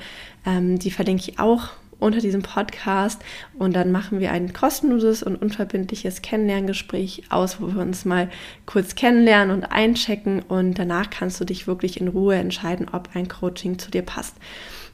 Ähm, 0.47 0.79
die 0.79 0.91
verlinke 0.91 1.25
ich 1.29 1.39
auch 1.39 1.69
unter 2.05 2.21
diesem 2.21 2.43
Podcast 2.43 3.23
und 3.59 3.75
dann 3.75 3.91
machen 3.91 4.21
wir 4.21 4.31
ein 4.31 4.53
kostenloses 4.53 5.23
und 5.23 5.37
unverbindliches 5.37 6.23
Kennenlerngespräch 6.23 7.25
aus, 7.31 7.61
wo 7.61 7.75
wir 7.75 7.81
uns 7.81 8.05
mal 8.05 8.31
kurz 8.67 8.95
kennenlernen 8.95 9.55
und 9.55 9.65
einchecken 9.65 10.41
und 10.43 10.79
danach 10.79 11.11
kannst 11.11 11.41
du 11.41 11.45
dich 11.45 11.67
wirklich 11.67 12.01
in 12.01 12.09
Ruhe 12.09 12.37
entscheiden, 12.37 12.89
ob 12.93 13.09
ein 13.15 13.29
Coaching 13.29 13.79
zu 13.79 13.91
dir 13.91 14.03
passt. 14.03 14.37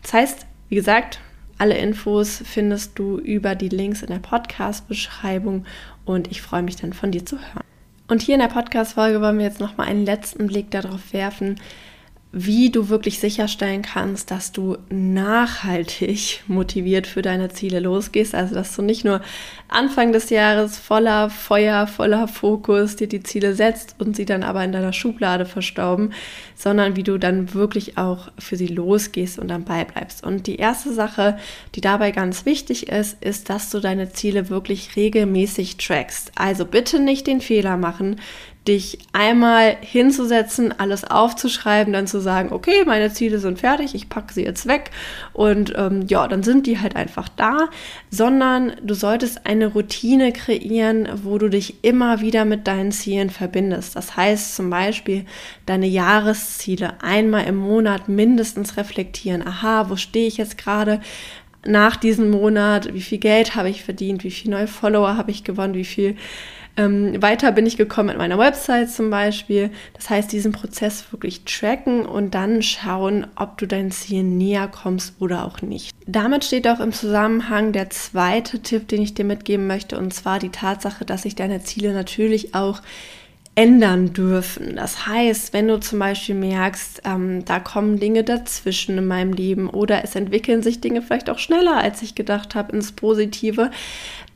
Das 0.03 0.13
heißt, 0.13 0.47
wie 0.69 0.77
gesagt, 0.77 1.21
alle 1.59 1.77
Infos 1.77 2.43
findest 2.45 2.99
du 2.99 3.19
über 3.19 3.55
die 3.55 3.69
Links 3.69 4.01
in 4.01 4.09
der 4.09 4.21
Podcast-Beschreibung 4.21 5.67
und 6.07 6.31
ich 6.31 6.41
freue 6.41 6.63
mich 6.63 6.77
dann 6.77 6.95
von 6.95 7.11
dir 7.11 7.27
zu 7.27 7.37
hören. 7.37 7.65
Und 8.09 8.23
hier 8.23 8.35
in 8.35 8.41
der 8.41 8.49
Podcast-Folge 8.49 9.21
wollen 9.21 9.39
wir 9.39 9.45
jetzt 9.45 9.61
nochmal 9.61 9.89
einen 9.89 10.05
letzten 10.05 10.47
Blick 10.47 10.71
darauf 10.71 11.13
werfen, 11.13 11.61
wie 12.33 12.71
du 12.71 12.89
wirklich 12.89 13.19
sicherstellen 13.19 13.83
kannst, 13.83 14.31
dass 14.31 14.53
du 14.53 14.79
nachhaltig 14.89 16.45
motiviert 16.47 17.09
für 17.09 17.23
deine 17.23 17.49
Ziele 17.49 17.81
losgehst. 17.81 18.37
Also, 18.37 18.55
dass 18.55 18.77
du 18.77 18.83
nicht 18.83 19.05
nur 19.05 19.21
Anfang 19.67 20.13
des 20.13 20.31
Jahres 20.31 20.79
voller 20.79 21.29
Feuer, 21.29 21.89
voller 21.89 22.29
Fokus 22.29 22.95
dir 22.95 23.09
die 23.09 23.25
Ziele 23.25 23.55
setzt 23.55 23.97
und 23.99 24.15
sie 24.15 24.27
dann 24.27 24.45
aber 24.45 24.63
in 24.63 24.71
deiner 24.71 24.93
Schublade 24.93 25.45
verstauben, 25.45 26.13
sondern 26.55 26.95
wie 26.95 27.03
du 27.03 27.19
dann 27.19 27.53
wirklich 27.53 27.99
auch 27.99 28.31
für 28.39 28.57
sie 28.57 28.69
losgehst 28.69 29.37
und 29.41 29.49
dann 29.49 29.65
beibleibst. 29.65 30.23
Und 30.23 30.47
die 30.47 30.57
erste 30.57 30.93
Sache, 30.93 31.37
die 31.75 31.81
dabei 31.81 32.13
ganz 32.13 32.47
wichtig 32.47 32.89
ist, 32.89 33.21
ist, 33.21 33.51
dass 33.51 33.71
du 33.71 33.81
deine 33.81 34.13
Ziele 34.13 34.51
wirklich 34.51 34.95
regelmäßig 34.95 35.79
trackst. 35.79 36.31
Also 36.37 36.65
bitte 36.65 37.01
nicht 37.01 37.27
den 37.27 37.41
Fehler 37.41 37.77
machen, 37.77 38.21
dich 38.69 38.99
einmal 39.15 39.77
hinzusetzen, 39.81 40.79
alles 40.79 41.05
aufzuschreiben, 41.05 41.95
dann 41.95 42.07
zu 42.07 42.21
sagen, 42.21 42.53
okay, 42.53 42.85
meine 42.85 43.11
Ziele 43.11 43.39
sind 43.39 43.59
fertig, 43.59 43.95
ich 43.95 44.11
packe 44.11 44.35
sie 44.35 44.45
jetzt 44.45 44.69
weg 44.69 44.91
und 45.33 45.73
ähm, 45.77 46.05
ja, 46.07 46.29
dann 46.29 46.43
sind 46.43 46.67
die 46.67 46.79
halt 46.79 46.95
einfach 46.95 47.31
da, 47.31 47.71
sondern 48.11 48.73
du 48.83 48.93
solltest 48.93 49.47
eine 49.47 49.69
Routine 49.69 50.33
kreieren, 50.33 51.09
wo 51.23 51.39
du 51.39 51.49
dich 51.49 51.83
immer 51.83 52.21
wieder 52.21 52.45
mit 52.45 52.67
deinen 52.67 52.93
Zielen 52.93 53.31
verbindest. 53.31 53.97
Das 53.97 54.17
heißt 54.17 54.55
zum 54.55 54.69
Beispiel 54.69 55.25
deine 55.65 55.87
Jahresziele 55.87 57.03
einmal 57.03 57.47
im 57.47 57.57
Monat 57.57 58.09
mindestens 58.09 58.77
reflektieren. 58.77 59.47
Aha, 59.47 59.89
wo 59.89 59.97
stehe 59.97 60.29
ich 60.29 60.37
jetzt 60.37 60.59
gerade? 60.59 61.01
Nach 61.67 61.97
diesem 61.97 62.31
Monat, 62.31 62.93
wie 62.95 63.03
viel 63.03 63.19
Geld 63.19 63.55
habe 63.55 63.69
ich 63.69 63.85
verdient, 63.85 64.25
wie 64.25 64.31
viele 64.31 64.57
neue 64.57 64.67
Follower 64.67 65.17
habe 65.17 65.31
ich 65.31 65.45
gewonnen, 65.45 65.75
wie 65.75 65.85
viel 65.85 66.17
ähm, 66.77 67.21
weiter 67.21 67.53
bin 67.53 67.67
ich 67.67 67.77
gekommen 67.77 68.09
mit 68.09 68.19
meiner 68.19 68.39
Website 68.39 68.91
zum 68.91 69.11
Beispiel. 69.11 69.71
Das 69.95 70.09
heißt, 70.09 70.33
diesen 70.33 70.53
Prozess 70.53 71.13
wirklich 71.13 71.45
tracken 71.45 72.07
und 72.07 72.35
dann 72.35 72.63
schauen, 72.63 73.27
ob 73.37 73.59
du 73.59 73.67
dein 73.67 73.91
Ziel 73.91 74.23
näher 74.23 74.69
kommst 74.69 75.15
oder 75.21 75.45
auch 75.45 75.63
nicht. 75.63 75.95
Damit 76.07 76.45
steht 76.45 76.67
auch 76.69 76.81
im 76.81 76.93
Zusammenhang 76.93 77.73
der 77.73 77.91
zweite 77.91 78.61
Tipp, 78.61 78.89
den 78.89 79.03
ich 79.03 79.15
dir 79.15 79.25
mitgeben 79.25 79.67
möchte, 79.67 79.99
und 79.99 80.15
zwar 80.15 80.39
die 80.39 80.51
Tatsache, 80.51 81.05
dass 81.05 81.23
sich 81.23 81.35
deine 81.35 81.63
Ziele 81.63 81.93
natürlich 81.93 82.55
auch 82.55 82.83
ändern 83.57 84.13
dürfen. 84.13 84.77
Das 84.77 85.07
heißt, 85.07 85.53
wenn 85.53 85.69
du 85.69 85.81
zum 85.81 85.99
Beispiel 85.99 86.35
merkst, 86.35 87.03
ähm, 87.05 87.45
da 87.45 87.59
kommen 87.59 87.99
Dinge 87.99 88.23
dazwischen 88.23 88.97
in 88.97 89.07
meinem 89.07 89.33
Leben 89.33 89.69
oder 89.69 90.05
es 90.05 90.15
entwickeln 90.15 90.63
sich 90.63 90.81
Dinge 90.81 91.03
vielleicht 91.03 91.29
auch 91.29 91.39
schneller, 91.39 91.77
als 91.77 92.01
ich 92.01 92.15
gedacht 92.15 92.55
habe, 92.55 92.75
ins 92.75 92.93
Positive, 92.93 93.71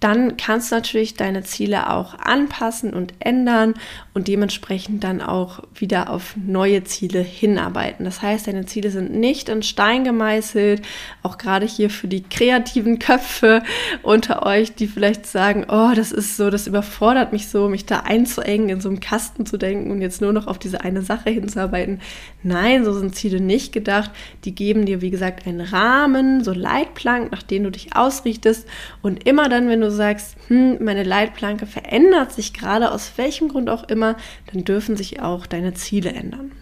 dann 0.04 0.36
kannst 0.36 0.70
du 0.70 0.74
natürlich 0.74 1.14
deine 1.14 1.44
Ziele 1.44 1.88
auch 1.88 2.18
anpassen 2.18 2.92
und 2.92 3.14
ändern 3.20 3.72
und 4.12 4.28
dementsprechend 4.28 5.02
dann 5.02 5.22
auch 5.22 5.60
wieder 5.74 6.10
auf 6.10 6.36
neue 6.36 6.84
Ziele 6.84 7.20
hinarbeiten. 7.20 8.04
Das 8.04 8.20
heißt, 8.20 8.46
deine 8.46 8.66
Ziele 8.66 8.90
sind 8.90 9.14
nicht 9.14 9.48
in 9.48 9.62
Stein 9.62 10.04
gemeißelt, 10.04 10.82
auch 11.22 11.38
gerade 11.38 11.64
hier 11.64 11.88
für 11.88 12.06
die 12.06 12.22
kreativen 12.22 12.98
Köpfe 12.98 13.62
unter 14.02 14.44
euch, 14.44 14.74
die 14.74 14.88
vielleicht 14.88 15.24
sagen, 15.24 15.64
oh, 15.70 15.92
das 15.96 16.12
ist 16.12 16.36
so, 16.36 16.50
das 16.50 16.66
überfordert 16.66 17.32
mich 17.32 17.48
so, 17.48 17.70
mich 17.70 17.86
da 17.86 18.00
einzuengen 18.00 18.68
in 18.68 18.82
so 18.82 18.90
einem 18.90 19.00
Kasten 19.00 19.46
zu 19.46 19.56
denken 19.56 19.90
und 19.90 20.02
jetzt 20.02 20.20
nur 20.20 20.34
noch 20.34 20.48
auf 20.48 20.58
diese 20.58 20.82
eine 20.82 21.00
Sache 21.00 21.30
hinzuarbeiten. 21.30 22.02
Nein, 22.42 22.84
so 22.84 22.92
sind 22.92 23.16
Ziele 23.16 23.40
nicht 23.40 23.72
gedacht. 23.72 24.10
Die 24.44 24.54
geben 24.54 24.84
dir, 24.84 25.00
wie 25.00 25.10
gesagt, 25.10 25.46
einen 25.46 25.62
Rahmen, 25.62 26.44
so 26.44 26.52
Leitplanken, 26.52 27.30
nach 27.30 27.42
denen 27.42 27.64
du 27.64 27.70
dich 27.70 27.96
ausrichtest. 27.96 28.68
Und 29.00 29.26
immer 29.26 29.48
dann, 29.48 29.66
wenn 29.68 29.80
du 29.80 29.93
sagst, 29.94 30.37
hm, 30.48 30.83
meine 30.85 31.02
Leitplanke 31.02 31.66
verändert 31.66 32.33
sich 32.33 32.52
gerade, 32.52 32.90
aus 32.92 33.12
welchem 33.16 33.48
Grund 33.48 33.70
auch 33.70 33.85
immer, 33.88 34.16
dann 34.52 34.64
dürfen 34.64 34.96
sich 34.96 35.20
auch 35.20 35.46
deine 35.46 35.74
Ziele 35.74 36.12
ändern. 36.12 36.52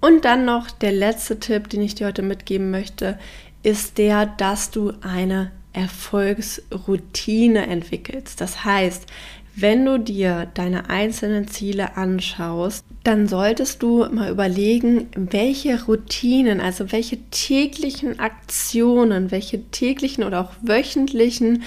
Und 0.00 0.24
dann 0.24 0.44
noch 0.44 0.70
der 0.70 0.92
letzte 0.92 1.40
Tipp, 1.40 1.68
den 1.68 1.82
ich 1.82 1.94
dir 1.94 2.06
heute 2.06 2.22
mitgeben 2.22 2.70
möchte, 2.70 3.18
ist 3.62 3.98
der, 3.98 4.26
dass 4.26 4.70
du 4.70 4.92
eine 5.00 5.50
Erfolgsroutine 5.72 7.66
entwickelst. 7.66 8.40
Das 8.40 8.64
heißt, 8.64 9.06
wenn 9.56 9.84
du 9.84 9.98
dir 9.98 10.48
deine 10.54 10.90
einzelnen 10.90 11.46
Ziele 11.46 11.96
anschaust, 11.96 12.84
dann 13.04 13.28
solltest 13.28 13.82
du 13.82 14.04
mal 14.10 14.30
überlegen, 14.30 15.08
welche 15.14 15.84
Routinen, 15.84 16.60
also 16.60 16.90
welche 16.90 17.18
täglichen 17.30 18.18
Aktionen, 18.18 19.30
welche 19.30 19.62
täglichen 19.70 20.24
oder 20.24 20.40
auch 20.40 20.52
wöchentlichen 20.62 21.62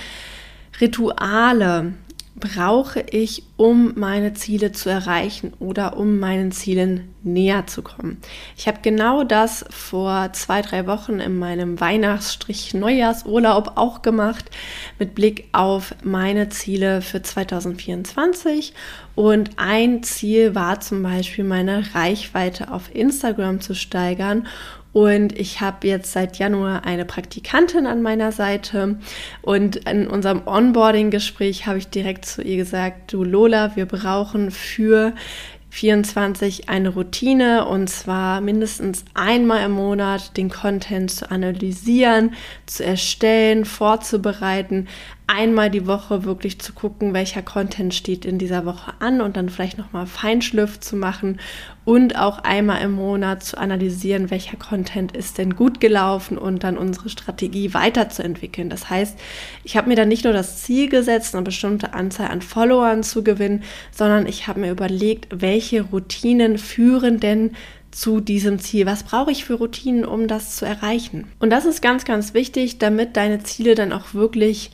Rituale 0.79 1.93
brauche 2.35 3.01
ich, 3.01 3.43
um 3.57 3.93
meine 3.95 4.33
Ziele 4.35 4.71
zu 4.71 4.89
erreichen 4.89 5.53
oder 5.59 5.97
um 5.97 6.19
meinen 6.19 6.51
Zielen 6.51 7.09
näher 7.23 7.65
zu 7.65 7.81
kommen. 7.81 8.17
Ich 8.55 8.67
habe 8.67 8.77
genau 8.83 9.23
das 9.23 9.65
vor 9.71 10.31
zwei, 10.33 10.61
drei 10.61 10.85
Wochen 10.85 11.19
in 11.19 11.39
meinem 11.39 11.79
Weihnachtsstrich-Neujahrsurlaub 11.79 13.73
auch 13.75 14.03
gemacht, 14.03 14.45
mit 14.99 15.15
Blick 15.15 15.49
auf 15.51 15.95
meine 16.03 16.49
Ziele 16.49 17.01
für 17.01 17.23
2024. 17.23 18.73
Und 19.15 19.49
ein 19.57 20.03
Ziel 20.03 20.53
war 20.53 20.79
zum 20.79 21.01
Beispiel, 21.01 21.43
meine 21.43 21.95
Reichweite 21.95 22.71
auf 22.71 22.93
Instagram 22.93 23.59
zu 23.59 23.73
steigern 23.73 24.47
und 24.97 25.37
ich 25.37 25.61
habe 25.61 25.87
jetzt 25.87 26.11
seit 26.11 26.39
Januar 26.39 26.83
eine 26.83 27.05
Praktikantin 27.05 27.85
an 27.85 28.01
meiner 28.01 28.31
Seite. 28.31 28.97
Und 29.43 29.75
in 29.87 30.07
unserem 30.07 30.41
Onboarding-Gespräch 30.47 31.67
habe 31.67 31.77
ich 31.77 31.89
direkt 31.89 32.25
zu 32.25 32.41
ihr 32.41 32.57
gesagt, 32.57 33.13
du 33.13 33.23
Lola, 33.23 33.46
wir 33.75 33.85
brauchen 33.85 34.51
für 34.51 35.13
24 35.69 36.69
eine 36.69 36.89
Routine 36.89 37.65
und 37.65 37.89
zwar 37.89 38.41
mindestens 38.41 39.05
einmal 39.13 39.65
im 39.65 39.73
Monat 39.73 40.35
den 40.35 40.49
Content 40.49 41.11
zu 41.11 41.29
analysieren, 41.29 42.33
zu 42.65 42.83
erstellen, 42.83 43.63
vorzubereiten, 43.63 44.87
einmal 45.27 45.69
die 45.69 45.85
Woche 45.85 46.23
wirklich 46.23 46.59
zu 46.59 46.71
gucken, 46.71 47.13
welcher 47.13 47.41
Content 47.41 47.93
steht 47.93 48.25
in 48.25 48.37
dieser 48.37 48.65
Woche 48.65 48.93
an 48.99 49.19
und 49.19 49.35
dann 49.35 49.49
vielleicht 49.49 49.77
nochmal 49.77 50.07
Feinschliff 50.07 50.79
zu 50.79 50.95
machen 50.95 51.39
und 51.83 52.17
auch 52.17 52.39
einmal 52.39 52.81
im 52.81 52.93
Monat 52.93 53.43
zu 53.43 53.57
analysieren, 53.57 54.31
welcher 54.31 54.57
Content 54.57 55.15
ist 55.15 55.37
denn 55.37 55.55
gut 55.55 55.81
gelaufen 55.81 56.37
und 56.37 56.63
dann 56.63 56.77
unsere 56.77 57.09
Strategie 57.09 57.73
weiterzuentwickeln. 57.73 58.69
Das 58.69 58.89
heißt, 58.89 59.19
ich 59.65 59.75
habe 59.75 59.89
mir 59.89 59.95
dann 59.95 60.07
nicht 60.07 60.23
nur 60.23 60.33
das 60.33 60.63
Ziel 60.63 60.89
gesetzt, 60.89 61.35
eine 61.35 61.43
bestimmte 61.43 61.93
Anzahl 61.93 62.29
an 62.29 62.41
Followern 62.41 63.03
zu 63.03 63.21
gewinnen, 63.21 63.63
sondern 63.91 64.27
ich 64.27 64.47
habe 64.47 64.61
mir 64.61 64.71
überlegt, 64.71 65.27
welche 65.41 65.81
Routinen 65.81 66.57
führen 66.57 67.19
denn 67.19 67.51
zu 67.91 68.19
diesem 68.19 68.59
Ziel? 68.59 68.85
Was 68.85 69.03
brauche 69.03 69.31
ich 69.31 69.43
für 69.43 69.55
Routinen, 69.55 70.05
um 70.05 70.27
das 70.27 70.55
zu 70.55 70.65
erreichen? 70.65 71.27
Und 71.39 71.49
das 71.49 71.65
ist 71.65 71.81
ganz, 71.81 72.05
ganz 72.05 72.33
wichtig, 72.33 72.77
damit 72.77 73.17
deine 73.17 73.43
Ziele 73.43 73.73
dann 73.73 73.91
auch 73.91 74.13
wirklich 74.13 74.71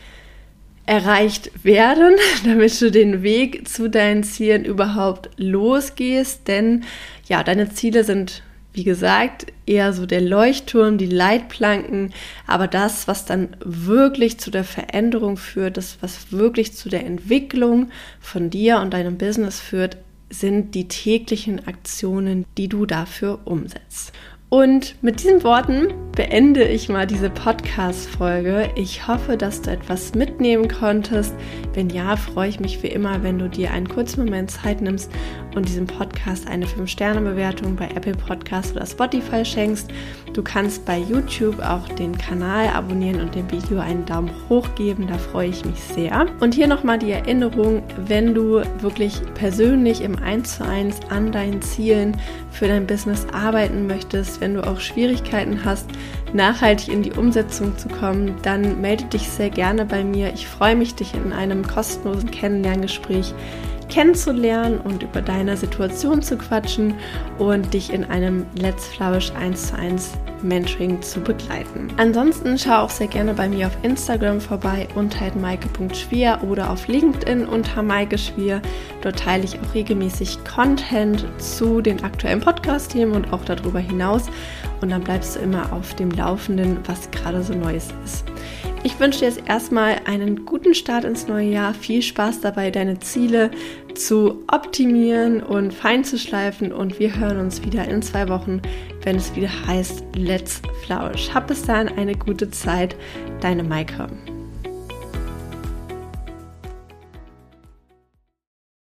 erreicht 0.85 1.63
werden, 1.63 2.15
damit 2.45 2.79
du 2.81 2.91
den 2.91 3.23
Weg 3.23 3.67
zu 3.67 3.89
deinen 3.89 4.23
Zielen 4.23 4.65
überhaupt 4.65 5.29
losgehst. 5.37 6.47
Denn 6.47 6.83
ja, 7.27 7.43
deine 7.43 7.69
Ziele 7.69 8.03
sind, 8.03 8.43
wie 8.73 8.83
gesagt, 8.83 9.45
eher 9.65 9.93
so 9.93 10.05
der 10.05 10.21
Leuchtturm, 10.21 10.97
die 10.97 11.05
Leitplanken, 11.05 12.13
aber 12.47 12.67
das, 12.67 13.07
was 13.07 13.25
dann 13.25 13.55
wirklich 13.63 14.39
zu 14.39 14.51
der 14.51 14.63
Veränderung 14.63 15.37
führt, 15.37 15.77
das, 15.77 15.97
was 16.01 16.31
wirklich 16.31 16.73
zu 16.73 16.89
der 16.89 17.05
Entwicklung 17.05 17.91
von 18.19 18.49
dir 18.49 18.79
und 18.79 18.93
deinem 18.93 19.17
Business 19.17 19.59
führt, 19.59 19.97
sind 20.29 20.73
die 20.73 20.87
täglichen 20.87 21.67
Aktionen, 21.67 22.45
die 22.57 22.67
du 22.67 22.87
dafür 22.87 23.39
umsetzt. 23.45 24.11
Und 24.53 25.01
mit 25.01 25.23
diesen 25.23 25.43
Worten 25.43 25.87
beende 26.15 26.63
ich 26.63 26.87
mal 26.87 27.07
diese 27.07 27.31
Podcast-Folge. 27.31 28.69
Ich 28.75 29.07
hoffe, 29.07 29.35
dass 29.35 29.63
du 29.63 29.71
etwas 29.71 30.13
mitnehmen 30.13 30.67
konntest. 30.67 31.33
Wenn 31.73 31.89
ja, 31.89 32.15
freue 32.17 32.49
ich 32.49 32.59
mich 32.59 32.83
wie 32.83 32.89
immer, 32.89 33.23
wenn 33.23 33.39
du 33.39 33.49
dir 33.49 33.71
einen 33.71 33.89
kurzen 33.89 34.25
Moment 34.25 34.51
Zeit 34.51 34.79
nimmst 34.79 35.11
und 35.55 35.67
diesem 35.67 35.85
Podcast 35.85 36.47
eine 36.47 36.65
5-Sterne-Bewertung 36.65 37.75
bei 37.75 37.87
Apple 37.89 38.13
Podcast 38.13 38.75
oder 38.75 38.85
Spotify 38.85 39.45
schenkst. 39.45 39.89
Du 40.33 40.41
kannst 40.41 40.85
bei 40.85 40.97
YouTube 40.97 41.59
auch 41.59 41.87
den 41.89 42.17
Kanal 42.17 42.67
abonnieren 42.69 43.21
und 43.21 43.35
dem 43.35 43.49
Video 43.51 43.79
einen 43.79 44.05
Daumen 44.05 44.31
hoch 44.49 44.67
geben. 44.75 45.07
Da 45.07 45.17
freue 45.17 45.49
ich 45.49 45.63
mich 45.65 45.79
sehr. 45.79 46.25
Und 46.39 46.55
hier 46.55 46.67
nochmal 46.67 46.97
die 46.97 47.11
Erinnerung, 47.11 47.83
wenn 48.07 48.33
du 48.33 48.61
wirklich 48.79 49.21
persönlich 49.35 50.01
im 50.01 50.17
1 50.17 50.57
zu 50.57 50.65
1 50.65 50.99
an 51.09 51.31
deinen 51.31 51.61
Zielen 51.61 52.17
für 52.51 52.67
dein 52.67 52.87
Business 52.87 53.27
arbeiten 53.31 53.87
möchtest, 53.87 54.41
wenn 54.41 54.55
du 54.55 54.65
auch 54.65 54.79
Schwierigkeiten 54.79 55.63
hast, 55.63 55.87
nachhaltig 56.33 56.89
in 56.89 57.03
die 57.03 57.11
Umsetzung 57.11 57.77
zu 57.77 57.87
kommen, 57.89 58.35
dann 58.41 58.81
melde 58.81 59.05
dich 59.05 59.29
sehr 59.29 59.49
gerne 59.49 59.85
bei 59.85 60.03
mir. 60.03 60.33
Ich 60.33 60.47
freue 60.47 60.75
mich, 60.75 60.95
dich 60.95 61.13
in 61.13 61.31
einem 61.31 61.65
kostenlosen 61.65 62.31
Kennenlerngespräch 62.31 63.33
kennenzulernen 63.93 64.79
und 64.79 65.03
über 65.03 65.21
deine 65.21 65.55
Situation 65.55 66.23
zu 66.23 66.35
quatschen 66.35 66.95
und 67.37 67.73
dich 67.75 67.93
in 67.93 68.03
einem 68.03 68.45
Let's 68.55 68.87
Flourish 68.87 69.31
1 69.33 69.67
zu 69.67 69.77
1 69.77 70.13
Mentoring 70.41 70.99
zu 71.01 71.21
begleiten. 71.21 71.89
Ansonsten 71.97 72.57
schau 72.57 72.79
auch 72.79 72.89
sehr 72.89 73.07
gerne 73.07 73.35
bei 73.35 73.47
mir 73.47 73.67
auf 73.67 73.77
Instagram 73.83 74.41
vorbei 74.41 74.87
unter 74.95 75.33
maike.schwier 75.35 76.39
oder 76.49 76.71
auf 76.71 76.87
LinkedIn 76.87 77.45
unter 77.45 77.83
Maike 77.83 78.17
Schwier. 78.17 78.61
Dort 79.01 79.19
teile 79.19 79.43
ich 79.43 79.59
auch 79.59 79.73
regelmäßig 79.75 80.39
Content 80.43 81.25
zu 81.37 81.79
den 81.81 82.03
aktuellen 82.03 82.39
Podcast-Themen 82.39 83.13
und 83.13 83.31
auch 83.31 83.45
darüber 83.45 83.79
hinaus. 83.79 84.25
Und 84.83 84.89
dann 84.89 85.01
bleibst 85.01 85.37
du 85.37 85.39
immer 85.39 85.71
auf 85.71 85.95
dem 85.95 86.11
Laufenden, 86.11 86.77
was 86.87 87.09
gerade 87.09 87.41
so 87.41 87.53
Neues 87.53 87.87
ist. 88.03 88.25
Ich 88.83 88.99
wünsche 88.99 89.19
dir 89.19 89.27
jetzt 89.27 89.47
erstmal 89.47 90.01
einen 90.03 90.43
guten 90.43 90.73
Start 90.73 91.05
ins 91.05 91.25
neue 91.25 91.47
Jahr. 91.47 91.73
Viel 91.73 92.01
Spaß 92.01 92.41
dabei, 92.41 92.69
deine 92.69 92.99
Ziele 92.99 93.49
zu 93.95 94.43
optimieren 94.51 95.41
und 95.41 95.73
fein 95.73 96.03
zu 96.03 96.19
schleifen. 96.19 96.73
Und 96.73 96.99
wir 96.99 97.17
hören 97.17 97.39
uns 97.39 97.63
wieder 97.63 97.87
in 97.87 98.01
zwei 98.01 98.27
Wochen, 98.27 98.61
wenn 99.03 99.15
es 99.15 99.33
wieder 99.37 99.49
heißt 99.67 100.03
Let's 100.17 100.61
Flourish. 100.85 101.33
Hab 101.33 101.47
bis 101.47 101.63
dahin 101.63 101.87
eine 101.97 102.15
gute 102.15 102.51
Zeit. 102.51 102.97
Deine 103.39 103.63
Maike. 103.63 104.09